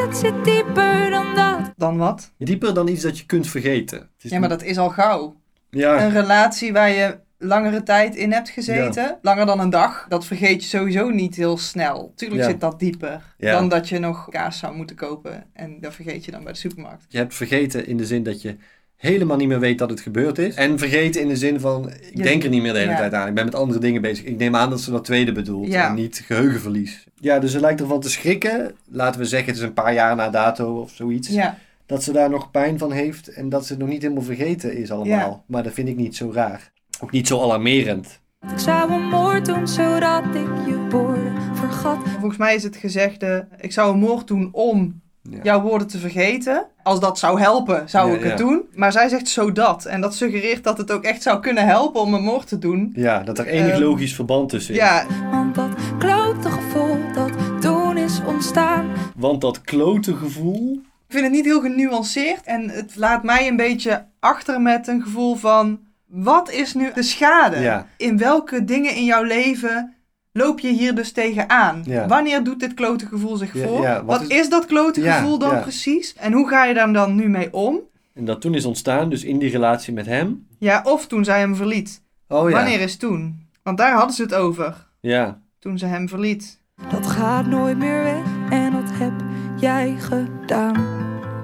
het 0.00 0.16
zit 0.16 0.44
dieper 0.44 1.10
dan 1.10 1.34
dat. 1.34 1.72
Dan 1.76 1.96
wat? 1.96 2.32
Dieper 2.38 2.74
dan 2.74 2.88
iets 2.88 3.02
dat 3.02 3.18
je 3.18 3.26
kunt 3.26 3.46
vergeten. 3.48 4.08
Ja, 4.16 4.38
maar 4.38 4.48
dat 4.48 4.62
is 4.62 4.78
al 4.78 4.88
gauw. 4.88 5.36
Ja, 5.70 6.02
Een 6.04 6.10
relatie 6.12 6.72
waar 6.72 6.90
je 6.90 7.18
langere 7.38 7.82
tijd 7.82 8.16
in 8.16 8.32
hebt 8.32 8.48
gezeten, 8.48 9.18
langer 9.22 9.46
dan 9.46 9.60
een 9.60 9.70
dag, 9.70 10.06
dat 10.08 10.26
vergeet 10.26 10.62
je 10.62 10.68
sowieso 10.68 11.10
niet 11.10 11.34
heel 11.36 11.58
snel. 11.58 12.12
Tuurlijk 12.16 12.40
Ja. 12.40 12.48
zit 12.48 12.60
dat 12.60 12.78
dieper 12.78 13.22
Ja. 13.38 13.52
dan 13.52 13.68
dat 13.68 13.88
je 13.88 13.98
nog 13.98 14.28
kaas 14.28 14.58
zou 14.58 14.76
moeten 14.76 14.96
kopen 14.96 15.44
en 15.52 15.80
dat 15.80 15.94
vergeet 15.94 16.24
je 16.24 16.30
dan 16.30 16.42
bij 16.44 16.52
de 16.52 16.58
supermarkt. 16.58 17.04
je 17.08 17.18
hebt 17.18 17.34
vergeten 17.34 17.86
in 17.86 17.96
de 17.96 18.06
zin 18.06 18.22
dat 18.22 18.42
je 18.42 18.56
helemaal 19.00 19.36
niet 19.36 19.48
meer 19.48 19.60
weet 19.60 19.78
dat 19.78 19.90
het 19.90 20.00
gebeurd 20.00 20.38
is. 20.38 20.54
En 20.54 20.78
vergeten 20.78 21.20
in 21.20 21.28
de 21.28 21.36
zin 21.36 21.60
van, 21.60 21.90
ik 22.10 22.22
denk 22.22 22.42
er 22.42 22.48
niet 22.48 22.62
meer 22.62 22.72
de 22.72 22.78
hele 22.78 22.90
ja. 22.90 22.96
tijd 22.96 23.14
aan. 23.14 23.28
Ik 23.28 23.34
ben 23.34 23.44
met 23.44 23.54
andere 23.54 23.80
dingen 23.80 24.02
bezig. 24.02 24.24
Ik 24.24 24.36
neem 24.36 24.56
aan 24.56 24.70
dat 24.70 24.80
ze 24.80 24.90
dat 24.90 25.04
tweede 25.04 25.32
bedoelt. 25.32 25.72
Ja. 25.72 25.88
En 25.88 25.94
niet 25.94 26.22
geheugenverlies. 26.26 27.06
Ja, 27.14 27.38
dus 27.38 27.52
ze 27.52 27.60
lijkt 27.60 27.80
ervan 27.80 28.00
te 28.00 28.10
schrikken. 28.10 28.74
Laten 28.88 29.20
we 29.20 29.26
zeggen, 29.26 29.48
het 29.48 29.56
is 29.56 29.62
een 29.62 29.72
paar 29.72 29.94
jaar 29.94 30.16
na 30.16 30.30
dato 30.30 30.80
of 30.80 30.90
zoiets. 30.94 31.28
Ja, 31.28 31.58
Dat 31.86 32.02
ze 32.02 32.12
daar 32.12 32.30
nog 32.30 32.50
pijn 32.50 32.78
van 32.78 32.92
heeft 32.92 33.28
en 33.28 33.48
dat 33.48 33.66
ze 33.66 33.72
het 33.72 33.80
nog 33.80 33.90
niet 33.90 34.02
helemaal 34.02 34.22
vergeten 34.22 34.76
is 34.76 34.90
allemaal. 34.90 35.44
Maar 35.46 35.62
dat 35.62 35.72
vind 35.72 35.88
ik 35.88 35.96
niet 35.96 36.16
zo 36.16 36.30
raar. 36.32 36.72
Ook 37.00 37.10
niet 37.10 37.26
zo 37.26 37.42
alarmerend. 37.42 38.20
Ik 38.52 38.58
zou 38.58 38.92
een 38.92 39.08
moord 39.08 39.46
doen, 39.46 39.68
zodat 39.68 40.24
ik 40.24 40.66
je 40.66 40.86
woorden 40.90 41.32
vergat. 41.54 41.98
volgens 42.08 42.36
mij 42.36 42.54
is 42.54 42.62
het 42.62 42.76
gezegde, 42.76 43.48
ik 43.60 43.72
zou 43.72 43.92
een 43.92 43.98
moord 43.98 44.26
doen 44.28 44.48
om 44.52 44.99
Ja. 45.22 45.38
jouw 45.42 45.60
woorden 45.60 45.86
te 45.88 45.98
vergeten. 45.98 46.66
Als 46.82 47.00
dat 47.00 47.18
zou 47.18 47.40
helpen, 47.40 47.88
zou 47.88 48.08
Ja, 48.10 48.16
ik 48.16 48.22
het 48.22 48.30
ja. 48.30 48.36
doen. 48.36 48.62
Maar 48.74 48.92
zij 48.92 49.08
zegt 49.08 49.28
zodat. 49.28 49.84
En 49.84 50.00
dat 50.00 50.14
suggereert 50.14 50.64
dat 50.64 50.78
het 50.78 50.92
ook 50.92 51.04
echt 51.04 51.22
zou 51.22 51.40
kunnen 51.40 51.66
helpen 51.66 52.00
om 52.00 52.14
een 52.14 52.22
moord 52.22 52.48
te 52.48 52.58
doen. 52.58 52.92
Ja, 52.94 53.22
dat 53.22 53.38
er 53.38 53.46
enig 53.46 53.72
Ehm, 53.72 53.80
logisch 53.82 54.14
verband 54.14 54.48
tussen 54.48 54.74
is. 54.74 54.80
Ja, 54.80 55.04
Want 55.30 55.54
dat 55.54 55.70
klote 55.98 56.50
gevoel 56.50 56.96
dat 57.14 57.30
toen 57.60 57.96
is 57.96 58.20
ontstaan. 58.26 58.90
Want 59.16 59.40
dat 59.40 59.60
klote 59.60 60.14
gevoel... 60.16 60.72
ik 61.06 61.12
vind 61.16 61.22
het 61.24 61.32
niet 61.32 61.44
heel 61.44 61.60
genuanceerd. 61.60 62.44
En 62.44 62.68
het 62.68 62.96
laat 62.96 63.22
mij 63.22 63.48
een 63.48 63.56
beetje 63.56 64.04
achter 64.20 64.60
met 64.60 64.86
een 64.88 65.02
gevoel 65.02 65.34
van... 65.36 65.78
Wat 66.06 66.50
is 66.50 66.74
nu 66.74 66.90
de 66.94 67.02
schade? 67.02 67.60
Ja. 67.60 67.86
In 67.96 68.18
welke 68.18 68.64
dingen 68.64 68.94
in 68.94 69.04
jouw 69.04 69.22
leven 69.22 69.94
loop 70.32 70.60
je 70.60 70.68
hier 70.72 70.94
dus 70.94 71.12
tegenaan? 71.12 71.82
Ja. 71.86 72.06
Wanneer 72.06 72.44
doet 72.44 72.60
dit 72.60 72.74
klote 72.74 73.06
gevoel 73.06 73.36
zich 73.36 73.54
Ja, 73.54 73.66
voor? 73.66 73.82
ja, 73.82 74.04
wat 74.04 74.18
wat 74.20 74.30
is- 74.30 74.38
is... 74.40 74.48
dat 74.48 74.66
klote 74.66 75.00
Ja, 75.02 75.18
gevoel 75.18 75.38
dan 75.38 75.54
ja. 75.54 75.60
precies? 75.60 76.14
En 76.16 76.32
hoe 76.32 76.48
ga 76.48 76.64
je 76.64 76.74
daar 76.74 76.92
dan 76.92 77.14
nu 77.14 77.28
mee 77.28 77.52
om? 77.52 77.80
En 78.14 78.24
dat 78.24 78.40
toen 78.40 78.54
is 78.54 78.64
ontstaan, 78.64 79.10
dus 79.10 79.24
in 79.24 79.38
die 79.38 79.50
relatie 79.50 79.92
met 79.92 80.06
hem. 80.06 80.46
Ja, 80.58 80.80
of 80.84 81.06
toen 81.06 81.24
zij 81.24 81.38
hem 81.38 81.56
verliet. 81.56 82.02
Oh 82.28 82.50
ja. 82.50 82.56
Wanneer 82.56 82.80
is 82.80 82.96
toen? 82.96 83.46
Want 83.62 83.78
daar 83.78 83.92
hadden 83.94 84.14
ze 84.14 84.22
het 84.22 84.34
over. 84.34 84.88
Ja. 85.00 85.40
Toen 85.58 85.78
ze 85.78 85.86
hem 85.86 86.08
verliet. 86.08 86.58
Dat 86.90 87.06
gaat 87.06 87.46
nooit 87.46 87.78
meer 87.78 88.02
weg 88.02 88.24
en 88.50 88.72
dat 88.72 88.90
heb 88.92 89.12
jij 89.60 89.94
gedaan. 89.98 90.84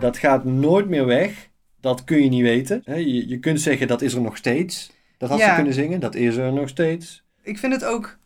Dat 0.00 0.16
gaat 0.18 0.44
nooit 0.44 0.88
meer 0.88 1.06
weg. 1.06 1.48
Dat 1.80 2.04
kun 2.04 2.22
je 2.22 2.28
niet 2.28 2.42
weten. 2.42 2.80
Hè, 2.84 2.94
Je, 2.94 3.28
je 3.28 3.38
kunt 3.38 3.60
zeggen 3.60 3.88
dat 3.88 4.02
is 4.02 4.14
er 4.14 4.20
nog 4.20 4.36
steeds. 4.36 4.92
Dat 5.18 5.28
had 5.30 5.38
Ja. 5.38 5.48
ze 5.48 5.54
kunnen 5.54 5.72
zingen. 5.74 6.00
Dat 6.00 6.14
is 6.14 6.36
er 6.36 6.52
nog 6.52 6.68
steeds. 6.68 7.24
Ik 7.42 7.58
vind 7.58 7.72
het 7.72 7.84
ook 7.84 8.16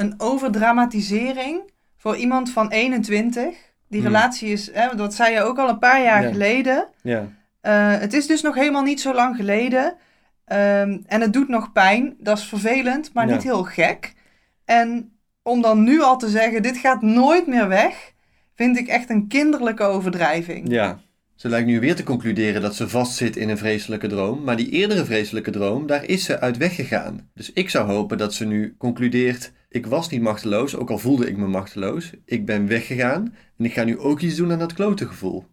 een 0.00 0.14
overdramatisering 0.18 1.60
voor 1.96 2.16
iemand 2.16 2.50
van 2.50 2.70
21. 2.70 3.54
Die 3.88 4.00
Hmm. 4.00 4.08
relatie 4.08 4.48
is, 4.52 4.70
hè, 4.72 4.96
dat 4.96 5.14
zei 5.14 5.32
je 5.34 5.42
ook 5.42 5.58
al 5.58 5.68
een 5.68 5.78
paar 5.78 6.02
jaar 6.02 6.22
Ja. 6.22 6.30
geleden. 6.30 6.88
Ja. 7.02 7.28
Eh, 7.60 7.98
het 8.00 8.12
is 8.12 8.26
dus 8.26 8.42
nog 8.42 8.54
helemaal 8.54 8.82
niet 8.82 9.00
zo 9.00 9.14
lang 9.14 9.36
geleden. 9.36 9.94
Ehm, 10.44 10.98
en 11.06 11.20
het 11.20 11.32
doet 11.32 11.48
nog 11.48 11.72
pijn. 11.72 12.14
Dat 12.18 12.38
is 12.38 12.44
vervelend, 12.44 13.10
maar 13.12 13.28
Ja. 13.28 13.32
niet 13.34 13.42
heel 13.42 13.62
gek. 13.64 14.12
En 14.64 15.12
om 15.42 15.62
dan 15.62 15.82
nu 15.82 16.00
al 16.02 16.16
te 16.18 16.28
zeggen, 16.28 16.62
dit 16.62 16.76
gaat 16.76 17.02
nooit 17.02 17.46
meer 17.46 17.68
weg, 17.68 18.12
vind 18.54 18.78
ik 18.78 18.88
echt 18.88 19.10
een 19.10 19.28
kinderlijke 19.28 19.82
overdrijving. 19.82 20.72
Ja. 20.72 21.00
Ze 21.34 21.48
lijkt 21.48 21.66
nu 21.66 21.80
weer 21.80 21.94
te 21.96 22.02
concluderen 22.02 22.62
dat 22.62 22.74
ze 22.74 22.88
vastzit 22.88 23.36
in 23.36 23.48
een 23.48 23.58
vreselijke 23.58 24.06
droom, 24.06 24.44
maar 24.44 24.56
die 24.56 24.70
eerdere 24.70 25.04
vreselijke 25.04 25.50
droom, 25.50 25.86
daar 25.86 26.04
is 26.04 26.24
ze 26.24 26.40
uit 26.40 26.56
weggegaan. 26.56 27.30
Dus 27.34 27.52
ik 27.52 27.70
zou 27.70 27.90
hopen 27.90 28.18
dat 28.18 28.34
ze 28.34 28.44
nu 28.46 28.74
concludeert, 28.78 29.52
ik 29.72 29.86
was 29.86 30.08
niet 30.08 30.20
machteloos, 30.22 30.76
ook 30.76 30.90
al 30.90 30.98
voelde 30.98 31.26
ik 31.28 31.36
me 31.36 31.46
machteloos. 31.46 32.10
Ik 32.24 32.46
ben 32.46 32.66
weggegaan 32.66 33.34
en 33.58 33.64
ik 33.64 33.72
ga 33.72 33.84
nu 33.84 33.98
ook 33.98 34.20
iets 34.20 34.36
doen 34.36 34.52
aan 34.52 34.58
dat 34.58 34.72
klote 34.72 35.06
gevoel. 35.06 35.44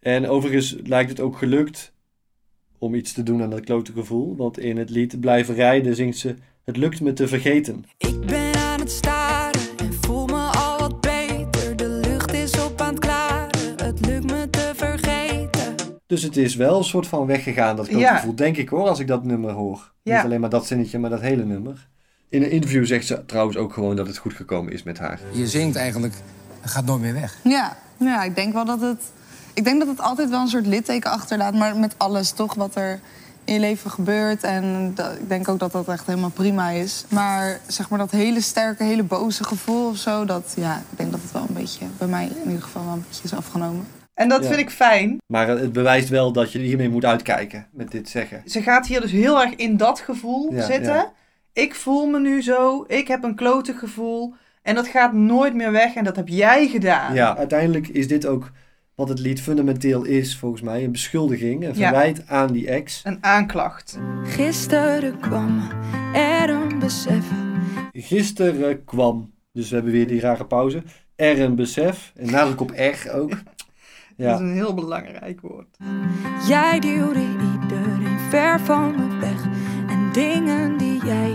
En 0.00 0.28
overigens 0.28 0.76
lijkt 0.84 1.10
het 1.10 1.20
ook 1.20 1.36
gelukt 1.38 1.92
om 2.78 2.94
iets 2.94 3.12
te 3.12 3.22
doen 3.22 3.42
aan 3.42 3.50
dat 3.50 3.60
klote 3.60 3.92
gevoel. 3.92 4.36
Want 4.36 4.58
in 4.58 4.76
het 4.76 4.90
lied 4.90 5.20
Blijven 5.20 5.54
rijden 5.54 5.94
zingt 5.94 6.18
ze... 6.18 6.34
Het 6.64 6.76
lukt 6.76 7.00
me 7.00 7.12
te 7.12 7.28
vergeten. 7.28 7.84
Ik 7.98 8.20
ben 8.20 8.54
aan 8.54 8.80
het 8.80 8.90
staren 8.90 9.60
en 9.76 9.92
voel 9.92 10.26
me 10.26 10.42
al 10.42 10.78
wat 10.78 11.00
beter. 11.00 11.76
De 11.76 11.88
lucht 11.88 12.32
is 12.32 12.64
op 12.64 12.80
aan 12.80 12.90
het 12.94 12.98
klaren, 12.98 13.76
het 13.76 14.06
lukt 14.06 14.30
me 14.30 14.50
te 14.50 14.70
vergeten. 14.74 15.74
Dus 16.06 16.22
het 16.22 16.36
is 16.36 16.54
wel 16.54 16.78
een 16.78 16.84
soort 16.84 17.06
van 17.06 17.26
weggegaan, 17.26 17.76
dat 17.76 17.86
klote 17.88 18.00
Ja. 18.02 18.16
gevoel. 18.16 18.34
Denk 18.34 18.56
ik 18.56 18.68
hoor, 18.68 18.88
als 18.88 18.98
ik 18.98 19.06
dat 19.06 19.24
nummer 19.24 19.50
hoor. 19.52 19.92
Ja. 20.02 20.14
Niet 20.16 20.24
alleen 20.24 20.40
maar 20.40 20.50
dat 20.50 20.66
zinnetje, 20.66 20.98
maar 20.98 21.10
dat 21.10 21.20
hele 21.20 21.44
nummer. 21.44 21.88
In 22.30 22.42
een 22.42 22.50
interview 22.50 22.86
zegt 22.86 23.06
ze 23.06 23.24
trouwens 23.26 23.56
ook 23.56 23.72
gewoon 23.72 23.96
dat 23.96 24.06
het 24.06 24.16
goed 24.16 24.34
gekomen 24.34 24.72
is 24.72 24.82
met 24.82 24.98
haar. 24.98 25.20
Je 25.32 25.46
zingt 25.46 25.76
eigenlijk, 25.76 26.14
het 26.60 26.70
gaat 26.70 26.84
nooit 26.84 27.00
meer 27.00 27.12
weg. 27.14 27.36
Ja, 27.44 27.76
ja, 27.96 28.22
ik 28.22 28.34
denk 28.34 28.52
wel 28.52 28.64
dat 28.64 28.80
het. 28.80 29.02
Ik 29.54 29.64
denk 29.64 29.78
dat 29.78 29.88
het 29.88 30.00
altijd 30.00 30.30
wel 30.30 30.40
een 30.40 30.48
soort 30.48 30.66
litteken 30.66 31.10
achterlaat, 31.10 31.54
maar 31.54 31.76
met 31.76 31.94
alles 31.96 32.30
toch 32.30 32.54
wat 32.54 32.74
er 32.76 33.00
in 33.44 33.54
je 33.54 33.60
leven 33.60 33.90
gebeurt. 33.90 34.42
En 34.42 34.92
dat- 34.94 35.12
ik 35.12 35.28
denk 35.28 35.48
ook 35.48 35.58
dat 35.58 35.72
dat 35.72 35.88
echt 35.88 36.06
helemaal 36.06 36.30
prima 36.30 36.70
is. 36.70 37.04
Maar 37.08 37.60
zeg 37.66 37.88
maar 37.90 37.98
dat 37.98 38.10
hele 38.10 38.40
sterke, 38.40 38.84
hele 38.84 39.02
boze 39.02 39.44
gevoel 39.44 39.88
of 39.88 39.96
zo, 39.96 40.24
dat 40.24 40.52
ja, 40.56 40.76
ik 40.90 40.98
denk 40.98 41.10
dat 41.10 41.20
het 41.22 41.32
wel 41.32 41.44
een 41.48 41.54
beetje 41.54 41.84
bij 41.98 42.08
mij 42.08 42.24
in 42.26 42.46
ieder 42.50 42.62
geval 42.62 42.84
wel 42.84 42.92
een 42.92 43.04
beetje 43.08 43.24
is 43.24 43.34
afgenomen. 43.34 43.86
En 44.14 44.28
dat 44.28 44.42
Ja. 44.42 44.48
vind 44.48 44.60
ik 44.60 44.70
fijn. 44.70 45.18
Maar 45.26 45.48
het 45.48 45.72
bewijst 45.72 46.08
wel 46.08 46.32
dat 46.32 46.52
je 46.52 46.58
hiermee 46.58 46.88
moet 46.88 47.04
uitkijken 47.04 47.66
met 47.72 47.90
dit 47.90 48.08
zeggen. 48.08 48.42
Ze 48.46 48.62
gaat 48.62 48.86
hier 48.86 49.00
dus 49.00 49.10
heel 49.10 49.40
erg 49.42 49.54
in 49.54 49.76
dat 49.76 50.00
gevoel 50.00 50.54
Ja, 50.54 50.66
zitten. 50.66 50.94
ja. 50.94 51.12
Ik 51.52 51.74
voel 51.74 52.06
me 52.06 52.20
nu 52.20 52.42
zo, 52.42 52.84
ik 52.88 53.08
heb 53.08 53.24
een 53.24 53.34
klote 53.34 53.72
gevoel. 53.74 54.34
En 54.62 54.74
dat 54.74 54.86
gaat 54.88 55.12
nooit 55.12 55.54
meer 55.54 55.72
weg 55.72 55.94
en 55.94 56.04
dat 56.04 56.16
heb 56.16 56.28
jij 56.28 56.68
gedaan. 56.68 57.14
Ja, 57.14 57.36
uiteindelijk 57.36 57.88
is 57.88 58.08
dit 58.08 58.26
ook 58.26 58.50
wat 58.94 59.08
het 59.08 59.18
lied 59.18 59.40
fundamenteel 59.40 60.04
is, 60.04 60.36
volgens 60.36 60.62
mij. 60.62 60.84
Een 60.84 60.92
beschuldiging, 60.92 61.62
een 61.64 61.74
Ja. 61.74 61.88
verwijt 61.88 62.22
aan 62.26 62.52
die 62.52 62.68
ex. 62.68 63.00
Een 63.04 63.18
aanklacht. 63.20 63.98
Gisteren 64.24 65.18
kwam 65.20 65.60
er 66.14 66.50
een 66.50 66.78
besef. 66.78 67.24
Gisteren 67.92 68.84
kwam, 68.84 69.30
dus 69.52 69.68
we 69.68 69.74
hebben 69.74 69.92
weer 69.92 70.06
die 70.06 70.20
rare 70.20 70.44
pauze, 70.46 70.82
er 71.16 71.40
een 71.40 71.54
besef. 71.54 72.12
En 72.16 72.30
nadruk 72.30 72.60
op 72.60 72.70
R 72.70 73.10
ook. 73.14 73.30
Dat 74.16 74.28
Ja, 74.28 74.34
is 74.34 74.40
een 74.40 74.52
heel 74.52 74.74
belangrijk 74.74 75.40
woord. 75.40 75.76
Jij 76.48 76.80
duwde 76.80 77.20
iedereen 77.62 78.18
ver 78.28 78.60
van 78.60 78.94
me 78.96 79.18
weg. 79.18 79.44
En 79.88 80.12
dingen 80.12 80.76
die 80.78 80.89
jij 81.04 81.34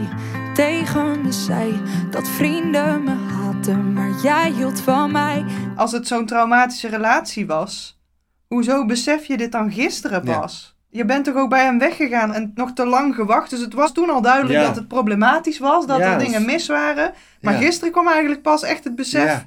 tegen 0.53 1.21
me 1.21 1.31
zei. 1.31 1.81
Dat 2.11 2.27
vrienden 2.27 3.03
me 3.03 3.15
haatten, 3.15 3.93
maar 3.93 4.09
jij 4.23 4.51
hield 4.51 4.79
van 4.79 5.11
mij. 5.11 5.45
Als 5.75 5.91
het 5.91 6.07
zo'n 6.07 6.25
traumatische 6.25 6.87
relatie 6.87 7.45
was, 7.47 7.99
hoezo 8.47 8.85
besef 8.85 9.25
je 9.25 9.37
dit 9.37 9.51
dan 9.51 9.71
gisteren 9.71 10.25
Ja. 10.25 10.39
pas? 10.39 10.75
Je 10.89 11.05
bent 11.05 11.25
toch 11.25 11.35
ook 11.35 11.49
bij 11.49 11.63
hem 11.63 11.79
weggegaan 11.79 12.33
en 12.33 12.51
nog 12.55 12.73
te 12.73 12.85
lang 12.85 13.15
gewacht. 13.15 13.49
Dus 13.49 13.59
het 13.59 13.73
was 13.73 13.91
toen 13.93 14.09
al 14.09 14.21
duidelijk 14.21 14.59
Ja. 14.59 14.65
dat 14.65 14.75
het 14.75 14.87
problematisch 14.87 15.59
was, 15.59 15.85
dat 15.87 15.97
Ja, 15.99 16.11
er 16.13 16.19
dingen 16.19 16.39
is- 16.39 16.45
mis 16.45 16.67
waren. 16.67 17.13
Maar 17.41 17.53
Ja. 17.53 17.59
gisteren 17.59 17.91
kwam 17.91 18.07
eigenlijk 18.07 18.41
pas 18.41 18.63
echt 18.63 18.83
het 18.83 18.95
besef 18.95 19.43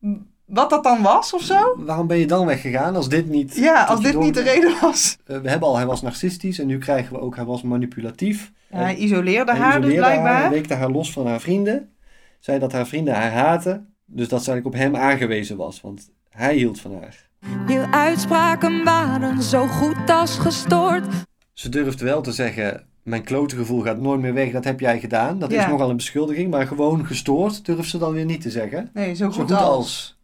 ja. 0.00 0.16
Wat 0.48 0.70
dat 0.70 0.84
dan 0.84 1.02
was 1.02 1.32
of 1.32 1.42
zo. 1.42 1.74
Waarom 1.76 2.06
ben 2.06 2.18
je 2.18 2.26
dan 2.26 2.46
weggegaan 2.46 2.96
als 2.96 3.08
dit 3.08 3.28
niet... 3.28 3.56
Ja, 3.56 3.84
als 3.84 4.00
dit 4.00 4.12
door- 4.12 4.22
niet 4.22 4.34
de 4.34 4.42
reden 4.42 4.74
was. 4.80 5.16
Eh, 5.26 5.38
we 5.38 5.50
hebben 5.50 5.68
al, 5.68 5.76
hij 5.76 5.86
was 5.86 6.02
narcistisch 6.02 6.58
en 6.58 6.66
nu 6.66 6.78
krijgen 6.78 7.12
we 7.12 7.20
ook, 7.20 7.36
hij 7.36 7.44
was 7.44 7.62
manipulatief. 7.62 8.52
Ja, 8.70 8.78
hij 8.78 8.94
isoleerde 8.96 9.50
Hij 9.52 9.60
haar 9.60 9.80
dus 9.80 9.90
haar, 9.90 9.98
blijkbaar. 9.98 10.50
weekte 10.50 10.74
haar 10.74 10.90
los 10.90 11.12
van 11.12 11.26
haar 11.26 11.40
vrienden. 11.40 11.92
Zei 12.40 12.58
dat 12.58 12.72
haar 12.72 12.86
vrienden 12.86 13.14
haar 13.14 13.32
haten. 13.32 13.94
Dus 14.06 14.28
dat 14.28 14.44
ze 14.44 14.50
eigenlijk 14.50 14.82
op 14.82 14.82
hem 14.92 14.96
aangewezen 15.02 15.56
was, 15.56 15.80
want 15.80 16.10
hij 16.30 16.54
hield 16.54 16.80
van 16.80 16.92
haar. 17.00 17.28
Je 17.66 17.86
uitspraken 17.90 18.84
waren 18.84 19.42
zo 19.42 19.66
goed 19.66 20.10
als 20.10 20.38
gestoord. 20.38 21.04
Ze 21.52 21.68
durft 21.68 22.00
wel 22.00 22.20
te 22.20 22.32
zeggen, 22.32 22.86
mijn 23.02 23.22
klote 23.24 23.56
gevoel 23.56 23.80
gaat 23.82 24.00
nooit 24.00 24.20
meer 24.20 24.34
weg, 24.34 24.52
dat 24.52 24.64
heb 24.64 24.80
jij 24.80 25.00
gedaan. 25.00 25.38
Dat 25.38 25.50
Ja. 25.52 25.60
is 25.64 25.70
nogal 25.70 25.90
een 25.90 25.96
beschuldiging, 25.96 26.50
maar 26.50 26.66
gewoon 26.66 27.06
gestoord 27.06 27.64
durft 27.64 27.90
ze 27.90 27.98
dan 27.98 28.12
weer 28.12 28.24
niet 28.24 28.40
te 28.40 28.50
zeggen. 28.50 28.90
Nee, 28.94 29.14
zo 29.14 29.26
goed, 29.26 29.34
Zo 29.34 29.40
goed 29.40 29.52
als. 29.52 29.66
als. 29.68 30.17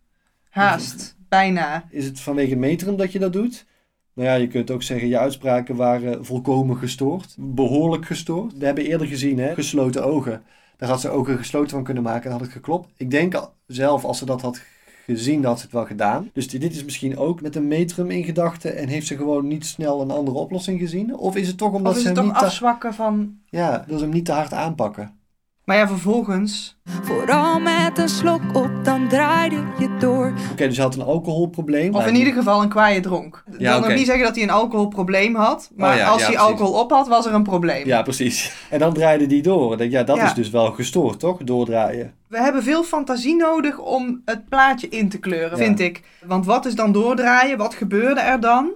Haast. 0.54 1.16
Bijna. 1.28 1.84
Is 1.90 2.04
het 2.04 2.20
vanwege 2.20 2.56
metrum 2.56 2.96
dat 2.96 3.12
je 3.12 3.18
dat 3.18 3.32
doet? 3.32 3.66
Nou 4.12 4.28
ja, 4.28 4.34
je 4.34 4.46
kunt 4.46 4.70
ook 4.70 4.82
zeggen, 4.82 5.08
je 5.08 5.18
uitspraken 5.18 5.76
waren 5.76 6.24
volkomen 6.24 6.76
gestoord. 6.76 7.34
Behoorlijk 7.38 8.06
gestoord. 8.06 8.58
We 8.58 8.64
hebben 8.64 8.86
eerder 8.86 9.06
gezien, 9.06 9.38
hè, 9.38 9.54
gesloten 9.54 10.04
ogen. 10.04 10.42
Daar 10.76 10.88
had 10.88 11.00
ze 11.00 11.08
ogen 11.08 11.38
gesloten 11.38 11.70
van 11.70 11.84
kunnen 11.84 12.02
maken 12.02 12.24
en 12.24 12.30
had 12.30 12.40
het 12.40 12.50
geklopt. 12.50 12.88
Ik 12.96 13.10
denk 13.10 13.50
zelf, 13.66 14.04
als 14.04 14.18
ze 14.18 14.24
dat 14.24 14.40
had 14.42 14.60
gezien, 15.04 15.40
dan 15.40 15.50
had 15.50 15.58
ze 15.58 15.64
het 15.64 15.74
wel 15.74 15.86
gedaan. 15.86 16.30
Dus 16.32 16.48
dit 16.48 16.74
is 16.74 16.84
misschien 16.84 17.18
ook 17.18 17.40
met 17.40 17.56
een 17.56 17.68
metrum 17.68 18.10
in 18.10 18.24
gedachten 18.24 18.76
en 18.76 18.88
heeft 18.88 19.06
ze 19.06 19.16
gewoon 19.16 19.46
niet 19.46 19.66
snel 19.66 20.00
een 20.00 20.10
andere 20.10 20.38
oplossing 20.38 20.80
gezien? 20.80 21.16
Of 21.16 21.36
is 21.36 21.46
het 21.46 21.58
toch 21.58 21.72
omdat 21.72 21.92
Of 21.92 21.96
is 21.96 22.02
ze 22.02 22.08
het 22.08 22.16
hem 22.16 22.26
toch 22.26 22.34
niet 22.34 22.42
te, 22.42 22.48
afzwakken 22.48 22.94
van... 22.94 23.38
ja, 23.48 23.84
wil 23.86 23.98
ze 23.98 24.04
hem 24.04 24.12
niet 24.12 24.24
te 24.24 24.32
hard 24.32 24.52
aanpakken? 24.52 25.22
Maar 25.64 25.76
ja, 25.76 25.86
vervolgens... 25.88 26.78
Vooral 27.02 27.60
met 27.60 27.98
een 27.98 28.08
slok 28.08 28.40
op, 28.52 28.70
dan 28.82 29.08
draaide 29.08 29.62
je 29.78 29.96
door. 29.98 30.32
Oké, 30.52 30.66
dus 30.66 30.76
hij 30.76 30.84
had 30.86 30.94
een 30.94 31.02
alcoholprobleem. 31.02 31.94
Of 31.94 31.98
maar- 32.00 32.08
in 32.08 32.14
ieder 32.16 32.32
geval 32.32 32.62
een 32.62 32.68
kwaaie 32.68 33.00
dronk. 33.00 33.44
Ik 33.52 33.60
Ja, 33.60 33.70
wil 33.80 33.88
nog 33.88 33.98
niet 33.98 34.06
zeggen 34.06 34.24
dat 34.24 34.34
hij 34.34 34.44
een 34.44 34.50
alcoholprobleem 34.50 35.34
had. 35.34 35.70
Maar 35.76 35.92
Oh 35.92 35.96
ja, 35.98 36.06
als 36.08 36.20
ja, 36.20 36.26
hij 36.26 36.34
precies. 36.36 36.50
alcohol 36.52 36.80
op 36.80 36.90
had, 36.90 37.08
was 37.08 37.26
er 37.26 37.34
een 37.34 37.42
probleem. 37.42 37.86
Ja, 37.86 38.02
precies. 38.02 38.66
En 38.70 38.78
dan 38.78 38.92
draaide 38.92 39.26
die 39.26 39.42
door. 39.42 39.72
Ik 39.72 39.78
denk, 39.78 39.90
ja, 39.92 40.02
dat 40.02 40.16
Ja. 40.16 40.24
is 40.24 40.34
dus 40.34 40.50
wel 40.50 40.72
gestoord, 40.72 41.18
toch? 41.20 41.38
Doordraaien. 41.44 42.14
We 42.28 42.38
hebben 42.40 42.62
veel 42.62 42.82
fantasie 42.82 43.36
nodig 43.36 43.78
om 43.78 44.22
het 44.24 44.48
plaatje 44.48 44.88
in 44.88 45.08
te 45.08 45.18
kleuren, 45.18 45.58
Ja. 45.58 45.64
vind 45.64 45.80
ik. 45.80 46.02
Want 46.26 46.46
wat 46.46 46.66
is 46.66 46.74
dan 46.74 46.92
doordraaien? 46.92 47.58
Wat 47.58 47.74
gebeurde 47.74 48.20
er 48.20 48.40
dan? 48.40 48.70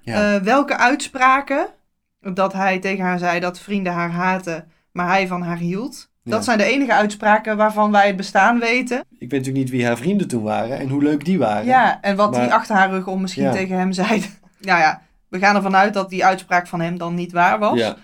Ja. 0.00 0.34
Eh, 0.34 0.40
welke 0.42 0.76
uitspraken? 0.76 1.66
Dat 2.20 2.52
hij 2.52 2.78
tegen 2.78 3.04
haar 3.04 3.18
zei 3.18 3.40
dat 3.40 3.58
vrienden 3.58 3.92
haar 3.92 4.10
haten, 4.10 4.68
maar 4.92 5.06
hij 5.08 5.26
van 5.26 5.42
haar 5.42 5.56
hield. 5.58 6.10
Dat 6.24 6.34
Ja. 6.38 6.40
zijn 6.42 6.58
de 6.58 6.64
enige 6.64 6.92
uitspraken 6.92 7.56
waarvan 7.56 7.90
wij 7.92 8.06
het 8.06 8.16
bestaan 8.16 8.58
weten. 8.58 8.98
Ik 8.98 9.04
weet 9.18 9.30
natuurlijk 9.30 9.56
niet 9.56 9.70
wie 9.70 9.86
haar 9.86 9.96
vrienden 9.96 10.28
toen 10.28 10.42
waren 10.42 10.78
en 10.78 10.88
hoe 10.88 11.02
leuk 11.02 11.24
die 11.24 11.38
waren. 11.38 11.64
Ja, 11.64 11.98
en 12.00 12.16
wat 12.16 12.30
Maar- 12.30 12.40
hij 12.40 12.52
achter 12.52 12.76
haar 12.76 12.90
rug 12.90 13.06
om 13.06 13.20
misschien 13.20 13.42
Ja. 13.44 13.52
tegen 13.52 13.76
hem 13.78 13.92
zei. 13.92 14.24
nou 14.60 14.80
ja, 14.80 15.02
we 15.28 15.38
gaan 15.38 15.56
ervan 15.56 15.76
uit 15.76 15.94
dat 15.94 16.10
die 16.10 16.24
uitspraak 16.24 16.66
van 16.66 16.80
hem 16.80 16.98
dan 16.98 17.14
niet 17.14 17.32
waar 17.32 17.58
was. 17.58 17.78
Ja. 17.78 17.96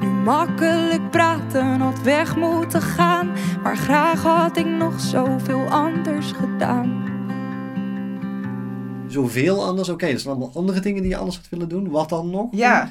Nu 0.00 0.06
makkelijk 0.06 1.10
praten 1.10 1.80
had 1.80 2.02
weg 2.02 2.36
moeten 2.36 2.82
gaan. 2.82 3.30
Maar 3.62 3.76
graag 3.76 4.22
had 4.22 4.56
ik 4.56 4.66
nog 4.66 5.00
zoveel 5.00 5.66
anders 5.68 6.32
gedaan. 6.32 7.08
zoveel 9.08 9.64
anders. 9.64 9.88
Oké, 9.88 10.06
er 10.06 10.18
zijn 10.20 10.34
allemaal 10.34 10.54
andere 10.54 10.80
dingen 10.80 11.02
die 11.02 11.10
je 11.10 11.16
anders 11.16 11.36
had 11.36 11.48
willen 11.48 11.68
doen. 11.68 11.90
Wat 11.90 12.08
dan 12.08 12.30
nog? 12.30 12.48
Ja, 12.50 12.90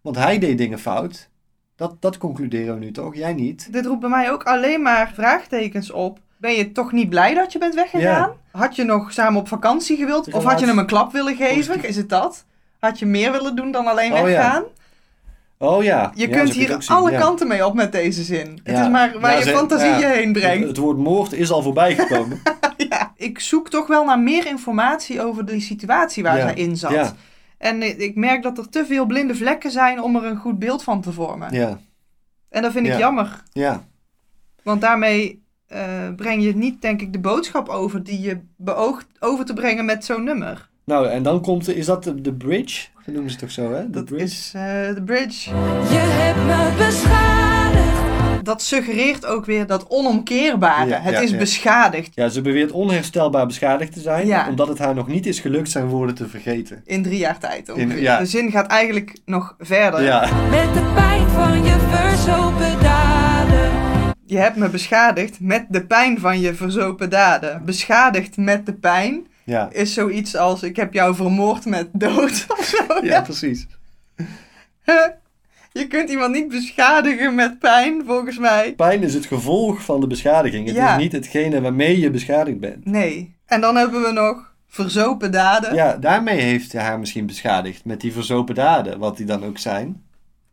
Want 0.00 0.16
hij 0.16 0.38
deed 0.38 0.58
dingen 0.58 0.78
fout. 0.78 1.28
Dat, 1.76 1.94
dat 2.00 2.18
concluderen 2.18 2.74
we 2.74 2.80
nu 2.84 2.90
toch? 2.90 3.14
Jij 3.16 3.32
niet? 3.32 3.72
dit 3.72 3.86
roept 3.86 4.00
bij 4.00 4.08
mij 4.10 4.30
ook 4.32 4.42
alleen 4.42 4.82
maar 4.82 5.10
vraagtekens 5.14 5.90
op. 5.90 6.18
Ben 6.36 6.52
je 6.52 6.72
toch 6.72 6.92
niet 6.92 7.08
blij 7.08 7.34
dat 7.34 7.52
je 7.52 7.58
bent 7.58 7.74
weggegaan? 7.74 8.30
Had 8.52 8.76
je 8.76 8.84
nog 8.84 9.12
samen 9.12 9.40
op 9.40 9.48
vakantie 9.48 9.96
gewild? 9.96 10.32
Of 10.32 10.44
had 10.44 10.60
je 10.60 10.66
hem 10.66 10.78
een 10.78 10.86
klap 10.86 11.12
willen 11.12 11.36
geven? 11.36 11.84
Is 11.84 11.96
het 11.96 12.08
dat? 12.08 12.44
Had 12.78 12.98
je 12.98 13.06
meer 13.06 13.32
willen 13.32 13.56
doen 13.56 13.70
dan 13.72 13.86
alleen 13.86 14.12
Oh, 14.12 14.18
ja. 14.18 14.24
weggaan? 14.24 14.62
Oh 15.58 15.82
ja. 15.82 16.12
Je 16.14 16.28
Ja, 16.28 16.36
kunt 16.36 16.52
hier 16.52 16.78
alle 16.86 17.10
ja. 17.10 17.18
kanten 17.20 17.48
mee 17.48 17.66
op 17.66 17.74
met 17.74 17.92
deze 17.92 18.22
zin. 18.22 18.60
Het 18.64 18.76
Ja. 18.76 18.82
is 18.82 18.88
maar 18.90 19.20
waar 19.20 19.32
Ja, 19.32 19.38
je 19.38 19.44
fantasie 19.44 19.88
ja. 19.88 19.98
je 19.98 20.06
heen 20.06 20.32
brengt. 20.32 20.66
het 20.68 20.76
woord 20.76 20.98
moord 20.98 21.32
is 21.32 21.50
al 21.50 21.62
voorbij 21.62 21.94
gekomen. 21.94 22.40
Ja, 22.88 23.12
ik 23.16 23.40
zoek 23.40 23.70
toch 23.70 23.86
wel 23.86 24.04
naar 24.04 24.18
meer 24.18 24.46
informatie 24.46 25.22
over 25.22 25.46
die 25.46 25.60
situatie 25.60 26.22
waar 26.22 26.36
Ja. 26.36 26.42
zij 26.42 26.54
in 26.54 26.76
zat. 26.76 27.14
En 27.64 28.00
ik 28.02 28.14
merk 28.14 28.42
dat 28.42 28.58
er 28.58 28.68
te 28.68 28.86
veel 28.86 29.06
blinde 29.06 29.34
vlekken 29.34 29.70
zijn 29.70 30.02
om 30.02 30.16
er 30.16 30.24
een 30.24 30.36
goed 30.36 30.58
beeld 30.58 30.82
van 30.82 31.00
te 31.00 31.12
vormen. 31.12 31.52
ja. 31.54 31.78
En 32.48 32.62
dat 32.62 32.72
vind 32.72 32.86
ik 32.86 32.92
Ja. 32.92 32.98
jammer. 32.98 33.42
Ja. 33.52 33.84
Want 34.62 34.80
daarmee 34.80 35.42
eh, 35.66 36.14
breng 36.16 36.42
je 36.42 36.56
niet, 36.56 36.82
denk 36.82 37.00
ik, 37.00 37.12
de 37.12 37.18
boodschap 37.18 37.68
over 37.68 38.02
die 38.04 38.20
je 38.20 38.38
beoogt 38.56 39.06
over 39.20 39.44
te 39.44 39.52
brengen 39.52 39.84
met 39.84 40.04
zo'n 40.04 40.24
nummer. 40.24 40.68
Nou, 40.84 41.06
en 41.08 41.22
dan 41.22 41.40
komt, 41.42 41.64
de- 41.64 41.74
is 41.76 41.86
dat 41.86 42.04
de, 42.04 42.20
de 42.20 42.34
bridge? 42.34 42.86
Dat 43.04 43.14
noemen 43.14 43.30
ze 43.30 43.36
het 43.36 43.38
toch 43.44 43.50
zo, 43.50 43.72
hè? 43.72 43.82
De 43.84 43.90
Dat 43.90 44.04
bridge. 44.04 44.24
is 44.24 44.52
eh, 44.54 44.94
de 44.94 45.02
bridge. 45.04 45.50
Je 45.90 45.96
hebt 45.98 46.38
me 46.46 46.74
beschadigd. 46.84 47.63
Dat 48.44 48.62
suggereert 48.62 49.26
ook 49.26 49.44
weer 49.44 49.66
dat 49.66 49.86
onomkeerbare. 49.88 50.88
Ja, 50.88 51.00
het 51.00 51.12
ja, 51.14 51.20
is 51.20 51.30
ja. 51.30 51.36
beschadigd 51.36 52.14
Ja, 52.14 52.28
ze 52.28 52.40
beweert 52.40 52.70
onherstelbaar 52.72 53.46
beschadigd 53.46 53.92
te 53.92 54.00
zijn, 54.00 54.26
Ja. 54.26 54.48
omdat 54.48 54.68
het 54.68 54.78
haar 54.78 54.94
nog 54.94 55.06
niet 55.06 55.26
is 55.26 55.40
gelukt 55.40 55.70
zijn 55.70 55.86
woorden 55.86 56.14
te 56.14 56.28
vergeten. 56.28 56.82
in 56.84 57.02
drie 57.02 57.18
jaar 57.18 57.38
tijd. 57.38 57.70
ongeveer. 57.72 58.18
De 58.18 58.26
zin 58.26 58.50
gaat 58.50 58.66
eigenlijk 58.66 59.18
nog 59.24 59.54
verder. 59.58 60.02
Ja, 60.02 60.20
Met 60.50 60.74
de 60.74 60.90
pijn 60.94 61.28
van 61.28 61.64
je 61.64 61.76
verzopen 61.90 62.82
daden. 62.82 63.70
Je 64.26 64.38
hebt 64.38 64.56
me 64.56 64.68
beschadigd 64.68 65.40
met 65.40 65.66
de 65.68 65.84
pijn 65.86 66.18
van 66.20 66.40
je 66.40 66.54
verzopen 66.54 67.10
daden. 67.10 67.62
Beschadigd 67.64 68.36
met 68.36 68.66
de 68.66 68.72
pijn 68.72 69.26
ja. 69.44 69.68
is 69.72 69.94
zoiets 69.94 70.36
als 70.36 70.62
ik 70.62 70.76
heb 70.76 70.92
jou 70.92 71.14
vermoord 71.14 71.64
met 71.64 71.88
dood 71.92 72.44
of 72.48 72.64
zo. 72.64 73.04
Ja, 73.06 73.20
precies. 73.20 73.66
Je 75.78 75.86
kunt 75.86 76.10
iemand 76.10 76.32
niet 76.34 76.48
beschadigen 76.48 77.34
met 77.34 77.58
pijn, 77.58 78.02
volgens 78.06 78.38
mij. 78.38 78.74
Pijn 78.74 79.02
is 79.02 79.14
het 79.14 79.26
gevolg 79.26 79.82
van 79.84 80.00
de 80.00 80.06
beschadiging. 80.06 80.66
Het 80.66 80.76
Ja. 80.76 80.96
is 80.96 81.02
niet 81.02 81.12
hetgene 81.12 81.60
waarmee 81.60 82.00
je 82.00 82.10
beschadigd 82.10 82.60
bent. 82.60 82.84
Nee. 82.84 83.34
En 83.46 83.60
dan 83.60 83.76
hebben 83.76 84.02
we 84.02 84.12
nog 84.12 84.54
verzopen 84.68 85.30
daden. 85.32 85.74
Ja, 85.74 85.96
daarmee 85.96 86.40
heeft 86.40 86.72
hij 86.72 86.82
haar 86.82 86.98
misschien 86.98 87.26
beschadigd. 87.26 87.84
Met 87.84 88.00
die 88.00 88.12
verzopen 88.12 88.54
daden, 88.54 88.98
wat 88.98 89.16
die 89.16 89.26
dan 89.26 89.44
ook 89.44 89.58
zijn. 89.58 90.02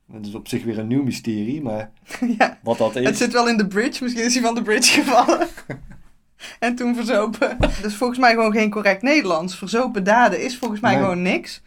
Dat 0.08 0.26
is 0.26 0.34
op 0.36 0.48
zich 0.48 0.64
weer 0.64 0.80
een 0.80 0.88
nieuw 0.88 1.04
mysterie, 1.04 1.62
maar 1.62 1.90
Ja. 2.38 2.58
wat 2.64 2.78
dat 2.78 2.96
is. 2.96 3.06
Het 3.06 3.18
zit 3.18 3.34
wel 3.34 3.48
in 3.50 3.58
de 3.58 3.68
bridge. 3.68 4.04
Misschien 4.04 4.26
is 4.26 4.34
hij 4.34 4.44
van 4.44 4.56
de 4.56 4.62
bridge 4.62 4.92
gevallen. 5.02 5.48
en 6.60 6.76
toen 6.76 6.96
verzopen. 6.96 7.58
Dus 7.82 7.96
volgens 7.96 8.20
mij 8.20 8.32
gewoon 8.32 8.52
geen 8.52 8.70
correct 8.70 9.02
Nederlands. 9.02 9.56
Verzopen 9.58 10.04
daden 10.04 10.42
is 10.44 10.58
volgens 10.58 10.80
mij 10.82 10.92
Nee. 10.94 11.02
gewoon 11.02 11.22
niks. 11.22 11.62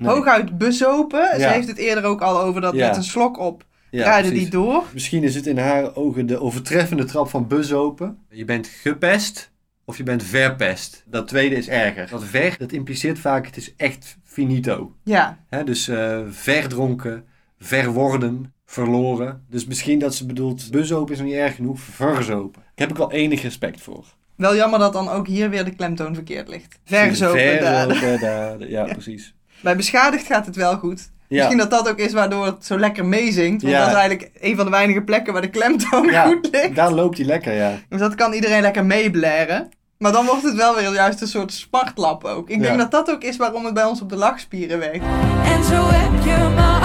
Nee. 0.00 0.10
Hooguit 0.14 0.58
bezopen. 0.58 1.28
Ze 1.40 1.46
heeft 1.48 1.68
het 1.68 1.76
eerder 1.76 2.04
ook 2.04 2.20
al 2.20 2.40
over 2.40 2.60
dat 2.60 2.74
Ja. 2.74 2.86
met 2.86 2.96
een 2.96 3.04
slok 3.04 3.38
op. 3.38 3.64
Ja, 3.90 4.02
draaide 4.02 4.28
precies. 4.28 4.50
die 4.50 4.60
door. 4.60 4.84
Misschien 4.92 5.22
is 5.22 5.34
het 5.34 5.46
in 5.46 5.58
haar 5.58 5.96
ogen 5.96 6.26
de 6.26 6.40
overtreffende 6.40 7.04
trap 7.04 7.28
van 7.28 7.46
bezopen. 7.46 8.18
Je 8.28 8.44
bent 8.44 8.66
gepest 8.66 9.50
of 9.84 9.96
je 9.96 10.02
bent 10.02 10.22
verpest. 10.22 11.02
Dat 11.06 11.28
tweede 11.28 11.54
is 11.56 11.68
erger. 11.68 12.08
Dat 12.10 12.24
ver, 12.24 12.54
dat 12.58 12.72
impliceert 12.72 13.18
vaak 13.18 13.46
het 13.46 13.56
is 13.56 13.74
echt 13.76 14.16
finito. 14.24 14.94
Ja. 15.04 15.38
Hè, 15.48 15.64
dus 15.64 15.88
eh, 15.88 16.20
verdronken, 16.30 17.24
verworden, 17.58 18.54
verloren. 18.66 19.44
Dus 19.48 19.66
misschien 19.66 19.98
dat 19.98 20.14
ze 20.14 20.26
bedoelt, 20.26 20.70
bezopen 20.70 21.12
is 21.12 21.18
nog 21.18 21.28
niet 21.28 21.36
erg 21.36 21.54
genoeg, 21.54 21.80
verzopen. 21.80 22.62
Ik 22.72 22.78
heb 22.78 22.90
ik 22.90 22.96
wel 22.96 23.12
enig 23.12 23.42
respect 23.42 23.80
voor. 23.80 24.04
Wel 24.36 24.56
jammer 24.56 24.78
dat 24.78 24.92
dan 24.92 25.08
ook 25.08 25.26
hier 25.26 25.50
weer 25.50 25.64
de 25.64 25.74
klemtoon 25.74 26.14
verkeerd 26.14 26.48
ligt. 26.48 26.78
Verzopen 26.84 27.60
daden. 27.60 27.96
Verzopen 27.96 28.68
ja, 28.68 28.84
precies. 28.98 29.34
Bij 29.62 29.76
beschadigd 29.76 30.26
gaat 30.26 30.46
het 30.46 30.56
wel 30.56 30.76
goed. 30.76 31.10
Ja. 31.28 31.36
Misschien 31.36 31.58
dat 31.58 31.70
dat 31.70 31.88
ook 31.88 31.98
is 31.98 32.12
waardoor 32.12 32.46
het 32.46 32.66
zo 32.66 32.78
lekker 32.78 33.04
meezingt. 33.04 33.62
Want 33.62 33.74
Ja. 33.74 33.80
dat 33.80 33.88
is 33.88 33.94
eigenlijk 33.94 34.30
een 34.40 34.56
van 34.56 34.64
de 34.64 34.70
weinige 34.70 35.02
plekken 35.02 35.32
waar 35.32 35.42
de 35.42 35.50
klemtoon 35.50 36.04
Ja, 36.10 36.24
goed 36.26 36.48
ligt. 36.52 36.74
daar 36.74 36.92
loopt 36.92 37.16
hij 37.16 37.26
lekker, 37.26 37.52
ja. 37.54 37.72
Dus 37.88 38.00
dat 38.00 38.14
kan 38.14 38.32
iedereen 38.32 38.60
lekker 38.62 38.84
meeblaren. 38.86 39.68
Maar 39.98 40.12
dan 40.12 40.26
wordt 40.26 40.42
het 40.42 40.54
wel 40.54 40.74
weer 40.74 40.92
juist 40.92 41.20
een 41.20 41.26
soort 41.26 41.52
spartlap 41.52 42.24
ook. 42.24 42.50
Ik 42.50 42.62
denk 42.62 42.78
dat 42.78 42.90
dat 42.90 43.10
ook 43.10 43.22
is 43.22 43.36
waarom 43.36 43.64
het 43.64 43.74
bij 43.74 43.84
ons 43.84 44.00
op 44.00 44.08
de 44.08 44.16
lachspieren 44.16 44.78
werkt. 44.78 45.04
En 45.44 45.64
zo 45.64 45.88
heb 45.90 46.24
je 46.24 46.48
me 46.54 46.78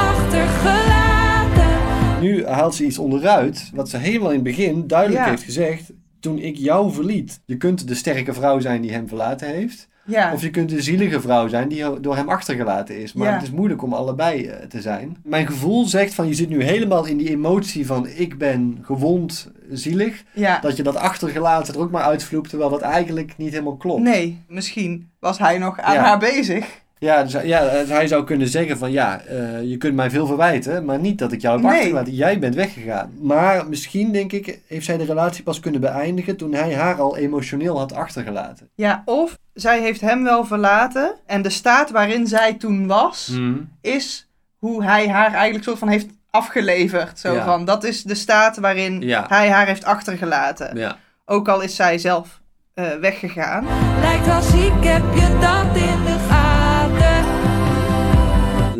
achtergelaten. 0.95 2.21
Nu 2.21 2.45
haalt 2.45 2.75
ze 2.75 2.85
iets 2.85 2.97
onderuit, 2.97 3.69
wat 3.73 3.89
ze 3.89 3.97
helemaal 3.97 4.29
in 4.29 4.35
het 4.35 4.43
begin 4.43 4.87
duidelijk 4.87 5.23
Ja. 5.23 5.29
heeft 5.29 5.43
gezegd. 5.43 5.91
Toen 6.19 6.39
ik 6.39 6.55
jou 6.57 6.93
verliet. 6.93 7.39
Je 7.45 7.57
kunt 7.57 7.87
de 7.87 7.95
sterke 7.95 8.33
vrouw 8.33 8.59
zijn 8.59 8.81
die 8.81 8.91
hem 8.91 9.07
verlaten 9.07 9.47
heeft. 9.47 9.87
Ja, 10.07 10.33
Of 10.33 10.41
je 10.41 10.49
kunt 10.49 10.69
de 10.69 10.81
zielige 10.81 11.21
vrouw 11.21 11.47
zijn 11.47 11.67
die 11.67 11.99
door 11.99 12.15
hem 12.15 12.29
achtergelaten 12.29 13.01
is. 13.01 13.13
Maar 13.13 13.27
Ja. 13.27 13.33
het 13.33 13.43
is 13.43 13.51
moeilijk 13.51 13.83
om 13.83 13.93
allebei 13.93 14.45
eh, 14.45 14.65
te 14.67 14.81
zijn. 14.81 15.17
Mijn 15.23 15.47
gevoel 15.47 15.85
zegt 15.85 16.13
van 16.13 16.27
je 16.27 16.33
zit 16.33 16.49
nu 16.49 16.63
helemaal 16.63 17.05
in 17.05 17.17
die 17.17 17.29
emotie 17.29 17.85
van 17.85 18.07
ik 18.07 18.37
ben 18.37 18.79
gewond, 18.81 19.51
zielig. 19.71 20.23
ja. 20.33 20.59
Dat 20.59 20.77
je 20.77 20.83
dat 20.83 20.95
achtergelaten 20.95 21.73
er 21.73 21.79
ook 21.79 21.91
maar 21.91 22.03
uitvloept, 22.03 22.49
terwijl 22.49 22.69
dat 22.69 22.81
eigenlijk 22.81 23.33
niet 23.37 23.51
helemaal 23.51 23.75
klopt. 23.77 24.01
Nee, 24.01 24.41
misschien 24.47 25.09
was 25.19 25.37
hij 25.39 25.57
nog 25.57 25.79
aan 25.79 25.97
haar 25.97 26.19
bezig. 26.19 26.83
Ja, 27.05 27.23
dus, 27.23 27.31
ja, 27.43 27.61
eh, 27.61 27.87
hij 27.89 28.07
zou 28.07 28.23
kunnen 28.23 28.47
zeggen 28.47 28.77
van 28.77 28.91
ja, 28.91 29.19
eh, 29.21 29.63
je 29.63 29.77
kunt 29.77 29.95
mij 29.95 30.09
veel 30.09 30.27
verwijten, 30.27 30.85
maar 30.85 30.99
niet 30.99 31.17
dat 31.19 31.31
ik 31.31 31.41
jou 31.41 31.53
heb 31.55 31.63
Nee. 31.65 31.73
achtergelaten. 31.75 32.13
Jij 32.13 32.39
bent 32.39 32.55
weggegaan. 32.55 33.11
Maar 33.21 33.67
misschien, 33.69 34.11
denk 34.11 34.31
ik, 34.31 34.59
heeft 34.67 34.85
zij 34.85 34.97
de 34.97 35.05
relatie 35.05 35.43
pas 35.43 35.59
kunnen 35.59 35.81
beëindigen 35.81 36.37
toen 36.37 36.53
hij 36.53 36.73
haar 36.75 37.01
al 37.01 37.17
emotioneel 37.17 37.77
had 37.77 37.93
achtergelaten. 37.93 38.69
Ja, 38.75 39.01
of 39.05 39.37
zij 39.53 39.81
heeft 39.81 40.01
hem 40.01 40.23
wel 40.23 40.45
verlaten. 40.45 41.13
En 41.25 41.41
de 41.41 41.49
staat 41.49 41.91
waarin 41.91 42.27
zij 42.27 42.53
toen 42.53 42.87
was, 42.87 43.27
Hmm. 43.33 43.69
is 43.81 44.27
hoe 44.57 44.83
hij 44.83 45.09
haar 45.09 45.33
eigenlijk 45.33 45.63
soort 45.63 45.79
van 45.79 45.87
heeft 45.87 46.07
afgeleverd. 46.29 47.19
Zo 47.19 47.33
Ja. 47.33 47.43
van, 47.45 47.65
dat 47.65 47.83
is 47.83 48.03
de 48.03 48.15
staat 48.15 48.57
waarin 48.57 49.01
Ja. 49.01 49.25
hij 49.27 49.49
haar 49.49 49.65
heeft 49.67 49.83
achtergelaten. 49.83 50.77
Ja. 50.77 50.97
Ook 51.25 51.47
al 51.47 51.61
is 51.61 51.75
zij 51.75 51.97
zelf 51.97 52.43
eh, 52.73 52.85
weggegaan. 53.01 53.65
Lijkt 54.01 54.25
wel 54.25 54.41
ziek, 54.41 54.83
heb 54.85 55.03
je 55.13 55.37
dat 55.39 55.75
in 55.75 56.03
de 56.05 56.15
gaten. 56.27 56.34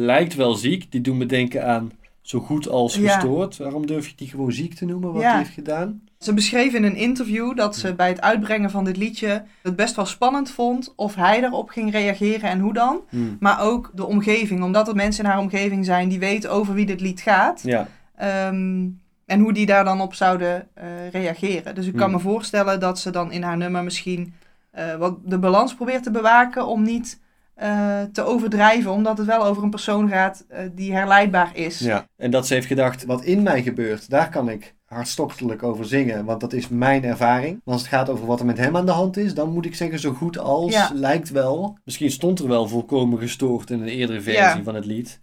Lijkt 0.06 0.36
wel 0.36 0.54
ziek, 0.56 0.92
die 0.92 1.02
doen 1.02 1.18
me 1.18 1.26
denken 1.26 1.66
aan 1.68 1.92
zo 2.22 2.40
goed 2.40 2.70
als 2.70 2.96
Ja. 2.96 3.14
gestoord. 3.14 3.58
Waarom 3.58 3.86
durf 3.88 4.08
je 4.08 4.14
die 4.16 4.28
gewoon 4.30 4.52
ziek 4.52 4.74
te 4.74 4.86
noemen, 4.86 5.14
wat 5.14 5.22
Ja. 5.22 5.30
hij 5.30 5.38
heeft 5.38 5.54
gedaan? 5.54 6.02
Ze 6.20 6.34
beschreef 6.34 6.74
in 6.74 6.84
een 6.84 6.96
interview 6.96 7.56
dat 7.58 7.76
ze 7.76 7.94
bij 7.96 8.08
het 8.08 8.22
uitbrengen 8.22 8.70
van 8.70 8.84
dit 8.84 8.98
liedje 8.98 9.44
het 9.62 9.76
best 9.76 9.96
wel 9.96 10.06
spannend 10.06 10.52
vond 10.52 10.94
of 10.96 11.16
hij 11.16 11.44
erop 11.44 11.70
ging 11.70 11.92
reageren 11.92 12.50
en 12.50 12.60
hoe 12.60 12.74
dan. 12.74 13.00
Hmm. 13.10 13.38
Maar 13.40 13.62
ook 13.62 13.92
de 13.94 14.06
omgeving, 14.06 14.64
omdat 14.64 14.88
er 14.88 14.96
mensen 14.96 15.24
in 15.24 15.30
haar 15.30 15.40
omgeving 15.40 15.86
zijn 15.86 16.10
die 16.10 16.20
weten 16.20 16.52
over 16.52 16.74
wie 16.74 16.86
dit 16.86 17.02
lied 17.02 17.22
gaat. 17.22 17.62
Ja, 17.64 17.88
Ehm, 18.16 18.88
en 19.26 19.40
hoe 19.40 19.54
die 19.54 19.66
daar 19.66 19.84
dan 19.84 20.02
op 20.02 20.14
zouden 20.14 20.68
eh, 20.74 20.86
reageren. 21.12 21.76
Dus 21.76 21.86
ik 21.88 21.94
kan 21.96 22.04
Hmm. 22.10 22.16
me 22.16 22.20
voorstellen 22.20 22.80
dat 22.80 23.00
ze 23.00 23.10
dan 23.10 23.32
in 23.32 23.44
haar 23.44 23.58
nummer 23.58 23.84
misschien 23.84 24.34
eh, 24.72 24.96
wat 24.96 25.18
de 25.26 25.38
balans 25.40 25.76
probeert 25.76 26.04
te 26.04 26.12
bewaken 26.12 26.68
om 26.68 26.84
niet 26.84 27.20
eh, 27.56 28.02
te 28.12 28.24
overdrijven, 28.24 28.92
omdat 28.92 29.18
het 29.18 29.28
wel 29.28 29.46
over 29.46 29.64
een 29.64 29.70
persoon 29.70 30.10
gaat 30.10 30.46
eh, 30.50 30.60
die 30.74 30.94
herleidbaar 30.94 31.52
is. 31.58 31.80
ja. 31.80 32.08
En 32.18 32.32
dat 32.32 32.48
ze 32.48 32.54
heeft 32.54 32.68
gedacht, 32.68 33.06
wat 33.06 33.24
in 33.24 33.44
mij 33.44 33.62
gebeurt, 33.64 34.10
daar 34.10 34.30
kan 34.30 34.50
ik 34.50 34.76
hartstochtelijk 34.86 35.64
over 35.64 35.86
zingen, 35.86 36.26
want 36.26 36.40
dat 36.42 36.54
is 36.54 36.68
mijn 36.68 37.04
ervaring. 37.04 37.62
Maar 37.64 37.74
als 37.74 37.82
het 37.84 37.92
gaat 37.92 38.10
over 38.10 38.26
wat 38.26 38.40
er 38.40 38.46
met 38.46 38.58
hem 38.58 38.78
aan 38.78 38.86
de 38.86 38.92
hand 38.92 39.18
is, 39.18 39.34
dan 39.34 39.50
moet 39.54 39.66
ik 39.66 39.76
zeggen 39.76 40.00
zo 40.00 40.14
goed 40.14 40.38
als, 40.38 40.74
Ja. 40.74 40.90
lijkt 40.94 41.30
wel. 41.30 41.78
Misschien 41.84 42.12
stond 42.12 42.40
er 42.40 42.48
wel 42.48 42.68
volkomen 42.68 43.20
gestoord 43.20 43.70
in 43.70 43.82
een 43.82 43.88
eerdere 43.88 44.22
versie 44.22 44.42
Ja. 44.42 44.64
van 44.64 44.76
het 44.76 44.86
lied. 44.86 45.20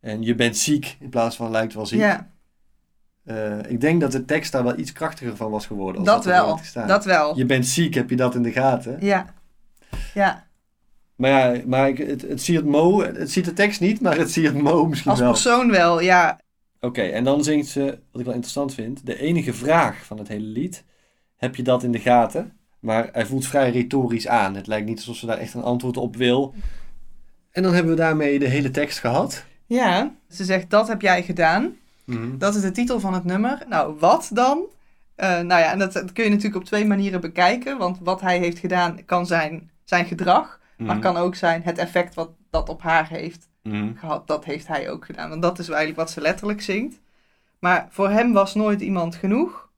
En 0.00 0.22
je 0.22 0.34
bent 0.34 0.56
ziek 0.56 0.96
in 1.00 1.08
plaats 1.08 1.36
van 1.36 1.50
lijkt 1.50 1.74
wel 1.74 1.86
ziek. 1.86 1.98
Ja, 2.00 2.28
Eh, 3.24 3.58
ik 3.70 3.80
denk 3.80 4.00
dat 4.00 4.12
de 4.12 4.24
tekst 4.24 4.52
daar 4.52 4.64
wel 4.64 4.78
iets 4.78 4.92
krachtiger 4.92 5.36
van 5.36 5.50
was 5.50 5.66
geworden. 5.66 5.96
Als 6.00 6.06
dat 6.10 6.16
dat, 6.24 6.32
wel. 6.74 6.86
Dat 6.86 7.04
wel. 7.04 7.36
Je 7.36 7.46
bent 7.46 7.66
ziek, 7.66 7.94
heb 7.94 8.10
je 8.10 8.16
dat 8.16 8.34
in 8.34 8.42
de 8.42 8.52
gaten? 8.52 8.96
Ja. 9.00 9.26
Ja. 10.14 10.46
Maar 11.18 11.30
ja, 11.30 11.62
maar 11.66 11.88
ik, 11.88 11.98
het, 11.98 12.22
het 12.22 12.42
ziet 12.42 12.64
Mo, 12.64 13.02
het 13.02 13.30
ziet 13.30 13.44
de 13.44 13.52
tekst 13.52 13.80
niet, 13.80 14.00
maar 14.00 14.16
het 14.16 14.30
ziet 14.30 14.62
Mo 14.62 14.86
misschien 14.86 15.10
Als 15.10 15.20
wel. 15.20 15.30
persoon 15.30 15.70
wel, 15.70 16.00
ja. 16.00 16.40
Oké, 16.80 17.02
en 17.02 17.24
dan 17.24 17.44
zingt 17.44 17.68
ze, 17.68 17.84
wat 17.84 18.20
ik 18.20 18.24
wel 18.24 18.34
interessant 18.34 18.74
vind, 18.74 19.06
de 19.06 19.20
enige 19.20 19.52
vraag 19.54 20.04
van 20.04 20.18
het 20.18 20.28
hele 20.28 20.46
lied. 20.46 20.84
Heb 21.36 21.56
je 21.56 21.62
dat 21.62 21.82
in 21.82 21.92
de 21.92 21.98
gaten? 21.98 22.52
Maar 22.80 23.08
hij 23.12 23.26
voelt 23.26 23.46
vrij 23.46 23.70
retorisch 23.70 24.28
aan. 24.28 24.54
Het 24.54 24.66
lijkt 24.66 24.86
niet 24.86 24.96
alsof 24.98 25.16
ze 25.16 25.26
daar 25.26 25.38
echt 25.38 25.54
een 25.54 25.62
antwoord 25.62 25.96
op 25.96 26.16
wil. 26.16 26.54
En 27.50 27.62
dan 27.62 27.74
hebben 27.74 27.92
we 27.92 27.98
daarmee 27.98 28.38
de 28.38 28.48
hele 28.48 28.70
tekst 28.70 28.98
gehad. 28.98 29.44
Ja. 29.66 30.14
Ze 30.30 30.44
zegt, 30.44 30.70
dat 30.70 30.88
heb 30.88 31.00
jij 31.00 31.22
gedaan. 31.22 31.76
Dat 32.38 32.54
is 32.54 32.62
de 32.62 32.70
titel 32.70 33.00
van 33.00 33.14
het 33.14 33.24
nummer. 33.24 33.62
Nou, 33.68 33.96
wat 33.98 34.30
dan? 34.32 34.62
Eh, 35.14 35.28
nou 35.28 35.60
ja, 35.60 35.72
en 35.72 35.78
dat, 35.78 35.92
dat 35.92 36.12
kun 36.12 36.24
je 36.24 36.30
natuurlijk 36.30 36.56
op 36.56 36.64
twee 36.64 36.84
manieren 36.84 37.20
bekijken. 37.20 37.78
Want 37.78 37.98
wat 38.02 38.20
hij 38.20 38.38
heeft 38.38 38.58
gedaan 38.58 39.04
kan 39.04 39.26
zijn 39.26 39.70
zijn 39.84 40.04
gedrag. 40.04 40.60
Maar 40.78 40.86
Mhm. 40.86 40.96
het 41.04 41.04
kan 41.14 41.16
ook 41.22 41.34
zijn 41.34 41.62
het 41.62 41.78
effect 41.78 42.14
wat 42.14 42.30
dat 42.50 42.68
op 42.68 42.82
haar 42.82 43.08
heeft 43.08 43.48
Mhm. 43.62 43.94
gehad. 43.94 44.26
Dat 44.26 44.44
heeft 44.44 44.66
hij 44.66 44.90
ook 44.90 45.04
gedaan. 45.04 45.28
Want 45.28 45.42
dat 45.42 45.58
is 45.58 45.68
eigenlijk 45.68 45.98
wat 45.98 46.10
ze 46.10 46.20
letterlijk 46.20 46.62
zingt. 46.62 47.00
Maar 47.58 47.86
voor 47.90 48.10
hem 48.10 48.32
was 48.32 48.54
nooit 48.54 48.80
iemand 48.80 49.14
genoeg. 49.14 49.70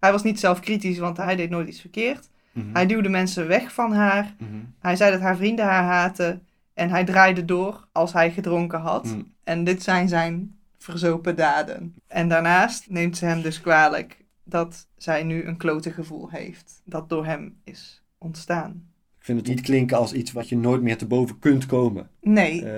Hij 0.00 0.12
was 0.12 0.22
niet 0.22 0.40
zelfkritisch, 0.40 0.98
want 0.98 1.16
hij 1.16 1.36
deed 1.36 1.50
nooit 1.50 1.68
iets 1.68 1.80
verkeerd. 1.80 2.28
Mhm. 2.52 2.72
Hij 2.72 2.86
duwde 2.86 3.08
mensen 3.08 3.46
weg 3.46 3.72
van 3.72 3.92
haar. 3.92 4.34
Hij 4.78 4.96
zei 4.96 5.10
dat 5.12 5.20
haar 5.20 5.36
vrienden 5.36 5.64
haar 5.64 5.84
haten. 5.84 6.46
En 6.74 6.90
hij 6.90 7.04
draaide 7.04 7.44
door 7.44 7.88
als 7.92 8.12
hij 8.12 8.30
gedronken 8.30 8.80
had. 8.80 9.16
En 9.44 9.64
dit 9.64 9.82
zijn 9.82 10.08
zijn 10.08 10.58
verzopen 10.78 11.36
daden. 11.36 11.94
En 12.06 12.28
daarnaast 12.28 12.90
neemt 12.90 13.16
ze 13.16 13.24
hem 13.24 13.42
dus 13.42 13.60
kwalijk 13.60 14.24
dat 14.44 14.86
zij 14.96 15.22
nu 15.22 15.44
een 15.46 15.56
klote 15.56 15.90
gevoel 15.92 16.30
heeft. 16.30 16.82
Dat 16.84 17.08
door 17.08 17.24
hem 17.26 17.60
is 17.64 18.02
ontstaan. 18.18 18.89
Ik 19.20 19.26
vind 19.26 19.38
het 19.38 19.48
niet 19.48 19.60
klinken 19.60 19.96
als 19.96 20.12
iets 20.12 20.32
wat 20.32 20.48
je 20.48 20.56
nooit 20.56 20.82
meer 20.82 20.96
te 20.96 21.06
boven 21.06 21.38
kunt 21.38 21.66
komen. 21.66 22.08
Nee, 22.20 22.64
Eh, 22.64 22.72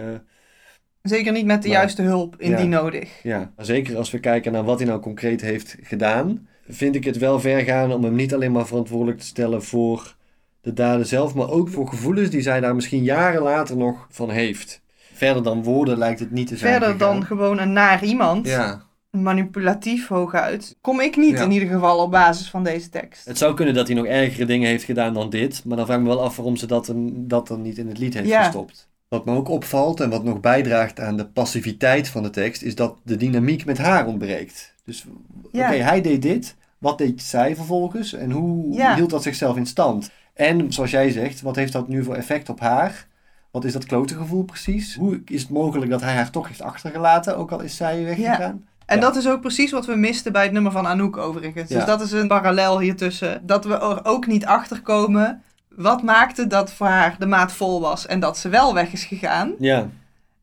zeker 1.03 1.33
niet 1.33 1.47
met 1.47 1.63
de 1.63 1.69
maar- 1.69 1.77
juiste 1.77 2.03
hulp 2.03 2.35
ja. 2.39 2.47
indien 2.49 2.69
nodig. 2.69 3.23
ja, 3.23 3.53
zeker 3.57 3.97
als 3.97 4.11
we 4.11 4.19
kijken 4.21 4.53
naar 4.53 4.65
wat 4.65 4.79
hij 4.79 4.89
nou 4.89 5.01
concreet 5.01 5.41
heeft 5.41 5.77
gedaan, 5.83 6.47
vind 6.69 6.95
ik 6.95 7.05
het 7.05 7.19
wel 7.19 7.41
ver 7.41 7.61
gaan 7.61 7.93
om 7.93 8.05
hem 8.05 8.15
niet 8.15 8.35
alleen 8.35 8.53
maar 8.53 8.67
verantwoordelijk 8.67 9.19
te 9.19 9.27
stellen 9.27 9.63
voor 9.63 10.17
de 10.61 10.73
daden 10.73 11.07
zelf, 11.07 11.35
maar 11.35 11.51
ook 11.51 11.69
voor 11.69 11.89
gevoelens 11.89 12.31
die 12.31 12.41
zij 12.43 12.61
daar 12.61 12.75
misschien 12.75 13.03
jaren 13.03 13.43
later 13.43 13.77
nog 13.77 14.07
van 14.11 14.31
heeft. 14.31 14.81
Verder 15.13 15.43
dan 15.43 15.63
woorden 15.63 15.99
lijkt 15.99 16.21
het 16.21 16.31
niet 16.31 16.47
te 16.47 16.57
zijn. 16.57 16.73
Verder 16.73 16.99
dan 16.99 17.25
gewoon 17.25 17.59
een 17.59 17.73
naar 17.73 18.05
iemand, 18.05 18.47
Ja, 18.47 18.83
manipulatief 19.13 20.09
hooguit, 20.09 20.77
kom 20.81 21.01
ik 21.01 21.17
niet 21.17 21.37
Ja. 21.39 21.43
in 21.45 21.51
ieder 21.51 21.69
geval 21.69 21.99
op 21.99 22.11
basis 22.11 22.51
van 22.51 22.65
deze 22.65 22.89
tekst. 22.89 23.25
Het 23.27 23.39
zou 23.39 23.55
kunnen 23.55 23.75
dat 23.75 23.87
hij 23.87 23.97
nog 23.97 24.07
ergere 24.07 24.45
dingen 24.45 24.69
heeft 24.69 24.85
gedaan 24.85 25.15
dan 25.15 25.31
dit, 25.31 25.65
maar 25.65 25.77
dan 25.77 25.87
vraag 25.87 25.99
ik 25.99 26.03
me 26.03 26.09
wel 26.09 26.23
af 26.23 26.37
waarom 26.37 26.57
ze 26.57 26.67
dat, 26.67 26.89
een, 26.89 27.29
dat 27.29 27.49
dan 27.49 27.63
niet 27.63 27.79
in 27.79 27.89
het 27.89 27.99
lied 27.99 28.15
heeft 28.15 28.29
Ja. 28.29 28.43
gestopt. 28.43 28.89
Wat 29.09 29.25
me 29.25 29.35
ook 29.37 29.49
opvalt 29.49 30.01
en 30.01 30.11
wat 30.11 30.25
nog 30.25 30.41
bijdraagt 30.41 31.01
aan 31.01 31.17
de 31.17 31.27
passiviteit 31.27 32.09
van 32.09 32.23
de 32.23 32.31
tekst, 32.31 32.63
is 32.63 32.75
dat 32.75 32.97
de 33.03 33.17
dynamiek 33.17 33.65
met 33.65 33.79
haar 33.79 34.07
ontbreekt. 34.07 34.75
Dus 34.85 35.05
Ja. 35.53 35.67
oké, 35.67 35.77
hij 35.83 36.01
deed 36.01 36.23
dit, 36.23 36.57
wat 36.79 36.99
deed 36.99 37.23
zij 37.23 37.57
vervolgens 37.57 38.13
en 38.13 38.31
hoe 38.31 38.73
Ja. 38.75 38.95
hield 38.95 39.11
dat 39.11 39.23
zichzelf 39.23 39.57
in 39.57 39.67
stand? 39.67 40.11
En 40.35 40.73
zoals 40.73 40.91
jij 40.91 41.11
zegt, 41.11 41.41
wat 41.41 41.57
heeft 41.57 41.73
dat 41.73 41.89
nu 41.89 42.05
voor 42.05 42.15
effect 42.15 42.49
op 42.49 42.61
haar? 42.61 43.07
Wat 43.51 43.65
is 43.65 43.73
dat 43.73 43.85
klote 43.87 44.15
gevoel 44.15 44.43
precies? 44.45 44.95
Hoe 44.95 45.21
is 45.25 45.41
het 45.43 45.51
mogelijk 45.51 45.91
dat 45.91 46.01
hij 46.01 46.15
haar 46.15 46.31
toch 46.31 46.49
heeft 46.49 46.63
achtergelaten, 46.63 47.37
ook 47.37 47.51
al 47.51 47.61
is 47.61 47.77
zij 47.77 48.05
weggegaan? 48.05 48.65
En 48.93 48.99
Ja. 48.99 49.05
dat 49.05 49.17
is 49.17 49.29
ook 49.29 49.41
precies 49.41 49.71
wat 49.71 49.87
we 49.87 49.95
misten 49.97 50.33
bij 50.33 50.43
het 50.43 50.53
nummer 50.53 50.73
van 50.73 50.87
Anouk 50.87 51.17
overigens. 51.17 51.71
Ja. 51.71 51.77
Dus 51.77 51.85
dat 51.87 52.01
is 52.01 52.13
een 52.13 52.29
parallel 52.29 52.81
hiertussen. 52.81 53.47
Dat 53.47 53.65
we 53.65 53.75
er 53.75 54.05
ook 54.05 54.27
niet 54.27 54.47
achter 54.47 54.83
komen. 54.83 55.43
Wat 55.69 56.03
maakte 56.03 56.47
dat 56.47 56.73
voor 56.73 56.87
haar 56.87 57.17
de 57.19 57.27
maat 57.27 57.53
vol 57.53 57.81
was 57.81 58.07
en 58.07 58.21
dat 58.21 58.39
ze 58.39 58.49
wel 58.49 58.75
weg 58.75 58.93
is 58.93 59.05
gegaan? 59.05 59.53
Ja, 59.59 59.89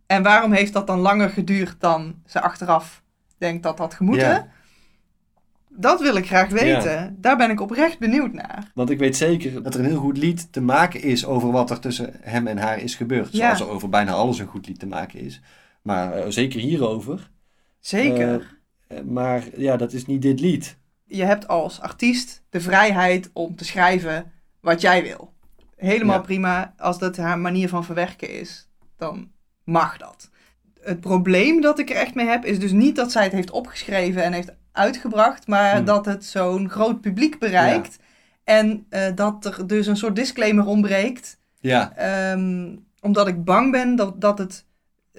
En 0.07 0.23
waarom 0.23 0.51
heeft 0.51 0.73
dat 0.73 0.87
dan 0.87 0.99
langer 0.99 1.29
geduurd 1.29 1.75
dan 1.79 2.15
ze 2.25 2.41
achteraf 2.41 3.01
denkt 3.37 3.63
dat 3.63 3.77
had 3.77 3.93
gemoeten? 3.93 4.27
Ja. 4.27 4.47
Dat 5.69 6.01
wil 6.01 6.15
ik 6.15 6.27
graag 6.27 6.49
weten. 6.49 7.15
Daar 7.19 7.37
ben 7.37 7.49
ik 7.49 7.61
oprecht 7.61 7.99
benieuwd 7.99 8.33
naar. 8.33 8.71
Want 8.73 8.89
ik 8.89 8.99
weet 8.99 9.17
zeker 9.17 9.63
dat 9.63 9.73
er 9.73 9.79
een 9.79 9.85
heel 9.85 9.99
goed 9.99 10.17
lied 10.17 10.51
te 10.51 10.61
maken 10.61 11.01
is 11.01 11.25
over 11.25 11.51
wat 11.51 11.69
er 11.69 11.79
tussen 11.79 12.13
hem 12.21 12.47
en 12.47 12.57
haar 12.57 12.77
is 12.79 12.95
gebeurd. 12.95 13.31
Ja. 13.31 13.37
Zoals 13.55 13.59
er 13.59 13.75
over 13.75 13.89
bijna 13.89 14.11
alles 14.11 14.39
een 14.39 14.47
goed 14.47 14.67
lied 14.67 14.79
te 14.79 14.87
maken 14.87 15.19
is. 15.19 15.41
Maar 15.81 16.11
eh, 16.13 16.23
zeker 16.29 16.59
hierover. 16.59 17.29
Zeker. 17.79 18.57
Eh, 18.87 18.99
maar 19.01 19.43
ja, 19.55 19.77
dat 19.77 19.93
is 19.93 20.05
niet 20.05 20.21
dit 20.21 20.39
lied. 20.39 20.77
je 21.05 21.23
hebt 21.23 21.47
als 21.47 21.81
artiest 21.81 22.43
de 22.49 22.61
vrijheid 22.61 23.29
om 23.33 23.55
te 23.55 23.65
schrijven 23.65 24.31
wat 24.61 24.81
jij 24.81 25.03
wil. 25.03 25.33
Helemaal 25.75 26.15
Ja. 26.17 26.21
prima. 26.21 26.73
Als 26.77 26.99
dat 26.99 27.17
haar 27.17 27.39
manier 27.39 27.69
van 27.69 27.83
verwerken 27.85 28.29
is, 28.39 28.67
dan 28.97 29.31
mag 29.63 29.97
dat. 29.97 30.29
Het 30.81 30.99
probleem 30.99 31.61
dat 31.61 31.79
ik 31.79 31.89
er 31.89 31.95
echt 31.95 32.15
mee 32.15 32.25
heb, 32.27 32.45
is 32.45 32.59
dus 32.59 32.71
niet 32.71 32.95
dat 32.95 33.11
zij 33.11 33.23
het 33.23 33.31
heeft 33.31 33.51
opgeschreven 33.51 34.23
en 34.23 34.33
heeft 34.33 34.53
uitgebracht, 34.71 35.47
maar 35.47 35.75
Hmm. 35.75 35.85
dat 35.85 36.05
het 36.05 36.25
zo'n 36.25 36.69
groot 36.69 37.01
publiek 37.01 37.39
bereikt. 37.39 37.99
En 38.43 38.85
eh, 38.89 39.15
dat 39.15 39.45
er 39.45 39.67
dus 39.67 39.87
een 39.87 39.97
soort 39.97 40.15
disclaimer 40.15 40.65
ontbreekt. 40.65 41.37
Ja, 41.59 41.93
Ehm, 41.95 42.75
omdat 43.01 43.27
ik 43.27 43.43
bang 43.43 43.71
ben 43.71 43.95
dat, 43.95 44.21
dat 44.21 44.37
het 44.37 44.65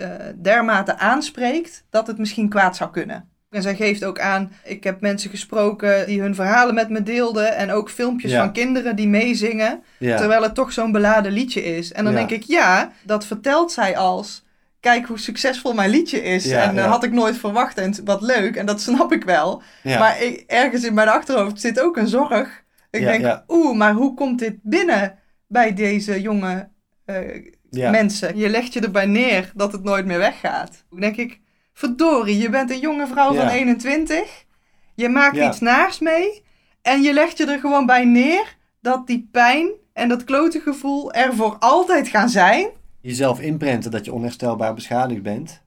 eh, 0.00 0.26
dermate 0.36 0.98
aanspreekt 0.98 1.84
dat 1.90 2.06
het 2.06 2.18
misschien 2.18 2.48
kwaad 2.48 2.76
zou 2.76 2.90
kunnen. 2.90 3.28
En 3.50 3.62
zij 3.62 3.74
geeft 3.76 4.04
ook 4.04 4.20
aan, 4.20 4.52
ik 4.64 4.84
heb 4.84 5.00
mensen 5.00 5.30
gesproken 5.30 6.06
die 6.06 6.20
hun 6.20 6.34
verhalen 6.34 6.74
met 6.74 6.88
me 6.88 7.02
deelden. 7.02 7.56
En 7.56 7.70
ook 7.70 7.90
filmpjes 7.90 8.30
Ja. 8.30 8.38
van 8.42 8.52
kinderen 8.52 8.96
die 8.96 9.08
meezingen. 9.08 9.82
ja. 9.98 10.16
Terwijl 10.16 10.42
het 10.42 10.54
toch 10.54 10.72
zo'n 10.72 10.92
beladen 10.92 11.32
liedje 11.32 11.62
is. 11.64 11.92
En 11.92 12.04
dan 12.04 12.12
Ja. 12.12 12.18
denk 12.18 12.30
ik, 12.30 12.42
ja, 12.42 12.92
dat 13.04 13.26
vertelt 13.26 13.72
zij 13.72 13.96
als... 13.96 14.44
Kijk 14.80 15.06
hoe 15.06 15.18
succesvol 15.18 15.72
mijn 15.74 15.90
liedje 15.90 16.22
is. 16.22 16.50
En 16.50 16.74
dat 16.74 16.84
ja. 16.84 16.90
had 16.90 17.04
ik 17.04 17.12
nooit 17.12 17.36
verwacht. 17.38 17.78
En 17.78 17.94
wat 18.04 18.22
leuk. 18.22 18.56
En 18.56 18.66
dat 18.66 18.80
snap 18.80 19.12
ik 19.12 19.24
wel. 19.24 19.62
Maar 19.84 20.22
ik, 20.22 20.44
ergens 20.46 20.84
in 20.84 20.94
mijn 20.94 21.08
achterhoofd 21.08 21.60
zit 21.60 21.80
ook 21.80 21.96
een 21.96 22.08
zorg. 22.08 22.62
Ik 22.90 23.00
denk, 23.00 23.42
oeh, 23.48 23.76
maar 23.76 23.92
hoe 23.92 24.14
komt 24.14 24.38
dit 24.38 24.54
binnen 24.62 25.18
bij 25.46 25.74
deze 25.74 26.20
jonge 26.20 26.68
eh, 27.04 27.16
Ja. 27.70 27.90
mensen? 27.90 28.36
Je 28.36 28.48
legt 28.48 28.72
je 28.72 28.80
erbij 28.80 29.06
neer 29.06 29.52
dat 29.54 29.72
het 29.72 29.82
nooit 29.82 30.06
meer 30.06 30.18
weggaat. 30.18 30.84
Dan 30.90 31.00
denk 31.00 31.16
ik, 31.16 31.40
verdorie, 31.72 32.38
je 32.38 32.50
bent 32.50 32.70
een 32.70 32.80
jonge 32.80 33.06
vrouw 33.06 33.34
van 33.34 33.44
Ja. 33.44 33.50
21. 33.52 34.44
Je 34.94 35.08
maakt 35.08 35.36
Ja. 35.36 35.48
iets 35.48 35.60
naars 35.60 35.98
mee. 35.98 36.42
En 36.82 37.02
je 37.02 37.12
legt 37.12 37.36
je 37.38 37.46
er 37.46 37.58
gewoon 37.58 37.86
bij 37.86 38.04
neer 38.04 38.56
dat 38.80 39.06
die 39.06 39.28
pijn 39.32 39.68
en 39.92 40.08
dat 40.08 40.24
klote 40.24 40.60
gevoel 40.60 41.12
er 41.12 41.34
voor 41.34 41.56
altijd 41.58 42.08
gaan 42.08 42.28
zijn. 42.28 42.66
Jezelf 43.00 43.40
inprenten 43.40 43.90
dat 43.90 44.04
je 44.04 44.12
onherstelbaar 44.12 44.74
beschadigd 44.74 45.22
bent. 45.22 45.62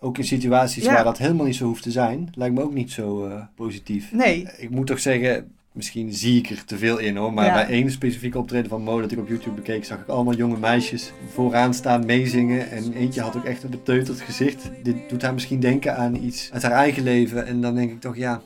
Ook 0.00 0.18
in 0.18 0.24
situaties 0.24 0.86
waar 0.86 1.04
dat 1.04 1.18
helemaal 1.18 1.46
niet 1.46 1.56
zo 1.56 1.64
hoeft 1.64 1.82
te 1.82 1.90
zijn. 1.90 2.30
Lijkt 2.34 2.54
me 2.54 2.62
ook 2.62 2.74
niet 2.74 2.92
zo 2.92 3.24
eh, 3.26 3.42
positief. 3.56 4.12
Nee, 4.12 4.48
Ik 4.58 4.70
moet 4.70 4.86
toch 4.86 5.00
zeggen, 5.00 5.56
misschien 5.74 6.12
zie 6.12 6.38
ik 6.38 6.50
er 6.50 6.64
te 6.64 6.78
veel 6.78 6.98
in 6.98 7.16
hoor. 7.16 7.32
Maar 7.32 7.44
Ja. 7.46 7.52
bij 7.54 7.66
één 7.66 7.90
specifieke 7.90 8.38
optreden 8.38 8.70
van 8.70 8.82
Mo 8.82 9.00
dat 9.00 9.12
ik 9.12 9.18
op 9.18 9.28
YouTube 9.28 9.54
bekeek, 9.54 9.84
zag 9.84 9.98
ik 10.00 10.08
allemaal 10.08 10.34
jonge 10.34 10.58
meisjes 10.58 11.12
vooraan 11.32 11.74
staan 11.74 12.06
meezingen. 12.06 12.70
En 12.70 12.92
eentje 12.92 13.20
had 13.20 13.36
ook 13.36 13.44
echt 13.44 13.62
een 13.62 13.70
beteuterd 13.70 14.20
gezicht. 14.20 14.70
Dit 14.82 14.96
doet 15.08 15.22
haar 15.22 15.34
misschien 15.34 15.60
denken 15.60 15.96
aan 15.96 16.14
iets 16.14 16.50
uit 16.52 16.62
haar 16.62 16.72
eigen 16.72 17.02
leven. 17.02 17.46
En 17.46 17.60
dan 17.60 17.74
denk 17.74 17.90
ik 17.90 18.00
toch, 18.00 18.16
ja, 18.16 18.42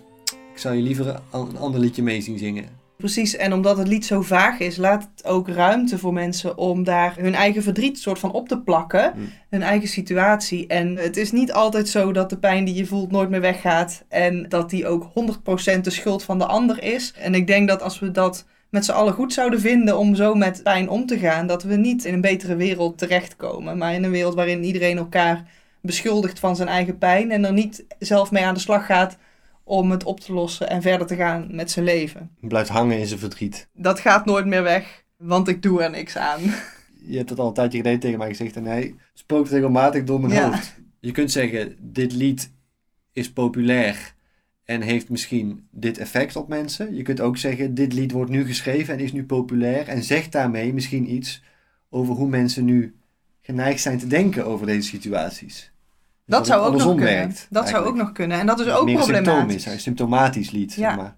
ik 0.52 0.58
zou 0.58 0.74
je 0.74 0.82
liever 0.82 1.20
een 1.32 1.56
ander 1.58 1.80
liedje 1.80 2.02
mee 2.02 2.20
zien 2.20 2.38
zingen. 2.38 2.64
Precies, 2.98 3.36
en 3.36 3.52
omdat 3.52 3.78
het 3.78 3.88
lied 3.88 4.06
zo 4.06 4.22
vaag 4.22 4.58
is, 4.58 4.76
laat 4.76 5.08
het 5.14 5.26
ook 5.26 5.48
ruimte 5.48 5.98
voor 5.98 6.12
mensen 6.12 6.56
om 6.56 6.84
daar 6.84 7.14
hun 7.18 7.34
eigen 7.34 7.62
verdriet 7.62 7.98
soort 7.98 8.18
van 8.18 8.32
op 8.32 8.48
te 8.48 8.60
plakken. 8.60 9.12
Hmm. 9.12 9.32
Hun 9.50 9.62
eigen 9.62 9.88
situatie. 9.88 10.66
En 10.66 10.96
het 10.96 11.16
is 11.16 11.32
niet 11.32 11.52
altijd 11.52 11.88
zo 11.88 12.12
dat 12.12 12.30
de 12.30 12.38
pijn 12.38 12.64
die 12.64 12.74
je 12.74 12.86
voelt 12.86 13.10
nooit 13.10 13.30
meer 13.30 13.40
weggaat. 13.40 14.04
En 14.08 14.48
dat 14.48 14.70
die 14.70 14.86
ook 14.86 15.10
100% 15.76 15.80
de 15.80 15.90
schuld 15.90 16.22
van 16.22 16.38
de 16.38 16.46
ander 16.46 16.82
is. 16.82 17.12
En 17.18 17.34
ik 17.34 17.46
denk 17.46 17.68
dat 17.68 17.82
als 17.82 17.98
we 17.98 18.10
dat 18.10 18.46
met 18.70 18.84
z'n 18.84 18.92
allen 18.92 19.12
goed 19.12 19.32
zouden 19.32 19.60
vinden 19.60 19.98
om 19.98 20.14
zo 20.14 20.34
met 20.34 20.62
pijn 20.62 20.88
om 20.88 21.06
te 21.06 21.18
gaan, 21.18 21.46
dat 21.46 21.62
we 21.62 21.76
niet 21.76 22.04
in 22.04 22.14
een 22.14 22.20
betere 22.20 22.56
wereld 22.56 22.98
terechtkomen. 22.98 23.78
Maar 23.78 23.94
in 23.94 24.04
een 24.04 24.10
wereld 24.10 24.34
waarin 24.34 24.64
iedereen 24.64 24.98
elkaar 24.98 25.44
beschuldigt 25.82 26.38
van 26.38 26.56
zijn 26.56 26.68
eigen 26.68 26.98
pijn 26.98 27.30
en 27.30 27.44
er 27.44 27.52
niet 27.52 27.84
zelf 27.98 28.30
mee 28.30 28.44
aan 28.44 28.54
de 28.54 28.60
slag 28.60 28.86
gaat 28.86 29.16
om 29.68 29.90
het 29.90 30.04
op 30.04 30.20
te 30.20 30.32
lossen 30.32 30.68
en 30.70 30.82
verder 30.82 31.06
te 31.06 31.16
gaan 31.16 31.46
met 31.50 31.70
zijn 31.70 31.84
leven 31.84 32.30
Blijft 32.40 32.68
hangen 32.70 32.98
in 32.98 33.06
zijn 33.06 33.20
verdriet. 33.20 33.68
dat 33.72 34.00
gaat 34.00 34.24
nooit 34.24 34.46
meer 34.46 34.62
weg, 34.62 35.04
want 35.16 35.48
ik 35.48 35.62
doe 35.62 35.82
er 35.82 35.90
niks 35.90 36.16
aan. 36.16 36.40
Je 37.06 37.16
hebt 37.16 37.30
het 37.30 37.38
al 37.38 37.48
een 37.48 37.54
tijdje 37.54 37.78
geleden 37.78 38.00
tegen 38.00 38.18
mij 38.18 38.28
gezegd 38.28 38.56
en 38.56 38.64
hij 38.64 38.94
spookt 39.14 39.50
regelmatig 39.50 40.04
door 40.04 40.20
mijn 40.20 40.32
Ja. 40.32 40.50
hoofd. 40.50 40.74
Je 41.00 41.12
kunt 41.12 41.30
zeggen, 41.30 41.76
dit 41.80 42.12
lied 42.12 42.52
is 43.12 43.32
populair 43.32 44.14
en 44.64 44.80
heeft 44.80 45.08
misschien 45.08 45.68
dit 45.70 45.98
effect 45.98 46.36
op 46.36 46.48
mensen. 46.48 46.94
Je 46.94 47.02
kunt 47.02 47.20
ook 47.20 47.36
zeggen, 47.36 47.74
dit 47.74 47.92
lied 47.92 48.12
wordt 48.12 48.30
nu 48.30 48.44
geschreven 48.46 48.94
en 48.94 49.00
is 49.00 49.12
nu 49.12 49.24
populair 49.24 49.88
en 49.88 50.02
zegt 50.02 50.32
daarmee 50.32 50.72
misschien 50.74 51.12
iets 51.14 51.42
over 51.90 52.14
hoe 52.14 52.28
mensen 52.28 52.64
nu 52.64 52.96
geneigd 53.40 53.80
zijn 53.80 53.98
te 53.98 54.06
denken 54.06 54.46
over 54.46 54.66
deze 54.66 54.88
situaties. 54.88 55.72
Dat 56.28 56.46
zou 56.46 56.66
ook 56.66 56.72
nog 56.76 56.82
kunnen. 56.94 57.04
werkt, 57.04 57.46
dat 57.50 57.68
zou 57.68 57.84
ook 57.86 57.96
nog 57.96 58.12
kunnen. 58.12 58.38
En 58.38 58.46
dat 58.46 58.60
is 58.60 58.66
ook 58.68 58.84
meer 58.84 59.02
symptoom 59.02 59.22
problematisch. 59.24 59.66
is, 59.66 59.82
symptomatisch 59.82 60.50
lied. 60.50 60.74
Ja. 60.74 60.88
Zeg 60.88 60.96
maar. 60.96 61.16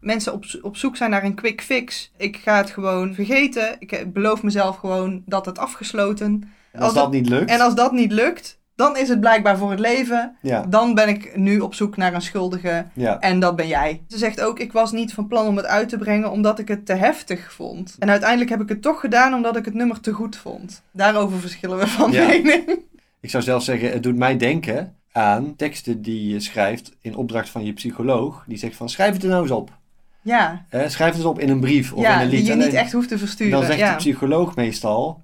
Mensen 0.00 0.32
op, 0.32 0.44
op 0.62 0.76
zoek 0.76 0.96
zijn 0.96 1.10
naar 1.10 1.24
een 1.24 1.34
quick 1.34 1.60
fix. 1.62 2.12
Ik 2.16 2.36
ga 2.36 2.56
het 2.56 2.70
gewoon 2.70 3.14
vergeten. 3.14 3.76
Ik 3.78 3.92
eh, 3.92 4.06
beloof 4.06 4.42
mezelf 4.42 4.76
gewoon 4.76 5.22
dat 5.26 5.46
het 5.46 5.58
afgesloten. 5.58 6.26
En 6.72 6.80
als, 6.80 6.84
Als 6.84 6.94
dat 6.94 7.10
niet 7.10 7.28
lukt, 7.28 7.50
En 7.50 7.60
als 7.60 7.74
dat 7.74 7.92
niet 7.92 8.12
lukt, 8.12 8.58
dan 8.76 8.96
is 8.96 9.08
het 9.08 9.20
blijkbaar 9.20 9.58
voor 9.58 9.70
het 9.70 9.80
leven. 9.80 10.36
ja, 10.42 10.62
Dan 10.68 10.94
ben 10.94 11.08
ik 11.08 11.36
nu 11.36 11.60
op 11.60 11.74
zoek 11.74 11.96
naar 11.96 12.14
een 12.14 12.20
schuldige. 12.22 12.86
ja, 12.92 13.18
En 13.20 13.40
dat 13.40 13.56
ben 13.56 13.66
jij. 13.68 14.02
Ze 14.08 14.18
zegt 14.18 14.40
ook, 14.40 14.58
ik 14.60 14.72
was 14.72 14.92
niet 14.92 15.14
van 15.14 15.26
plan 15.26 15.46
om 15.46 15.56
het 15.56 15.66
uit 15.66 15.88
te 15.88 15.98
brengen 15.98 16.30
omdat 16.30 16.58
ik 16.58 16.68
het 16.68 16.86
te 16.86 16.94
heftig 16.94 17.52
vond. 17.52 17.96
En 17.98 18.10
uiteindelijk 18.10 18.50
heb 18.50 18.60
ik 18.60 18.68
het 18.68 18.82
toch 18.82 19.00
gedaan 19.00 19.34
omdat 19.34 19.56
ik 19.56 19.64
het 19.64 19.74
nummer 19.74 20.00
te 20.00 20.12
goed 20.12 20.36
vond. 20.36 20.82
Daarover 20.90 21.38
verschillen 21.40 21.78
we 21.78 21.86
van 21.86 22.12
Ja. 22.12 22.26
mening. 22.26 22.78
Ik 23.20 23.30
zou 23.30 23.42
zelf 23.42 23.62
zeggen, 23.62 23.92
het 23.92 24.02
doet 24.02 24.16
mij 24.16 24.36
denken 24.36 24.96
aan 25.12 25.56
teksten 25.56 26.02
die 26.02 26.28
je 26.28 26.40
schrijft 26.40 26.96
in 27.00 27.16
opdracht 27.16 27.48
van 27.48 27.64
je 27.64 27.72
psycholoog. 27.72 28.44
Die 28.46 28.58
zegt 28.58 28.76
van, 28.76 28.88
schrijf 28.88 29.12
het 29.12 29.22
er 29.22 29.28
nou 29.28 29.42
eens 29.42 29.50
op. 29.50 29.78
Ja, 30.22 30.66
schrijf 30.70 31.16
het 31.16 31.24
op 31.24 31.38
in 31.38 31.48
een 31.48 31.60
brief 31.60 31.92
of 31.92 31.98
in 31.98 32.10
ja 32.10 32.22
een 32.22 32.28
die 32.28 32.38
lied. 32.38 32.46
je 32.46 32.52
En 32.52 32.58
niet 32.58 32.72
echt 32.72 32.92
hoeft 32.92 33.08
te 33.08 33.18
versturen. 33.18 33.52
Dan 33.52 33.64
zegt 33.64 33.78
ja. 33.78 33.90
de 33.90 33.96
psycholoog 33.96 34.56
meestal, 34.56 35.22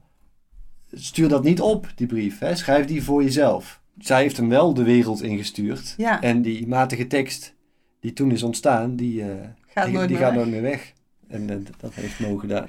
stuur 0.93 1.29
dat 1.29 1.45
niet 1.45 1.61
op, 1.61 1.93
die 1.95 2.07
brief. 2.07 2.39
Hè? 2.39 2.55
Schrijf 2.57 2.87
die 2.87 3.03
voor 3.03 3.23
jezelf. 3.23 3.81
Zij 3.99 4.23
heeft 4.23 4.37
hem 4.37 4.49
wel 4.49 4.75
de 4.75 4.83
wereld 4.83 5.23
ingestuurd. 5.23 5.95
Ja. 5.97 6.21
En 6.21 6.43
die 6.43 6.67
matige 6.67 7.07
tekst 7.07 7.55
die 8.01 8.13
toen 8.13 8.31
is 8.31 8.43
ontstaan, 8.43 8.97
die, 8.97 9.23
eh, 9.23 9.29
Gaat 9.67 9.85
die, 9.85 9.95
nooit 9.95 10.09
die 10.09 10.17
meer 10.17 10.27
gaat 10.27 10.35
weg. 10.35 10.45
nooit 10.45 10.55
meer 10.55 10.71
weg. 10.71 10.93
En 11.29 11.51
eh, 11.51 11.57
dat 11.79 11.95
heeft 11.95 12.21
Mo 12.21 12.37
gedaan. 12.37 12.67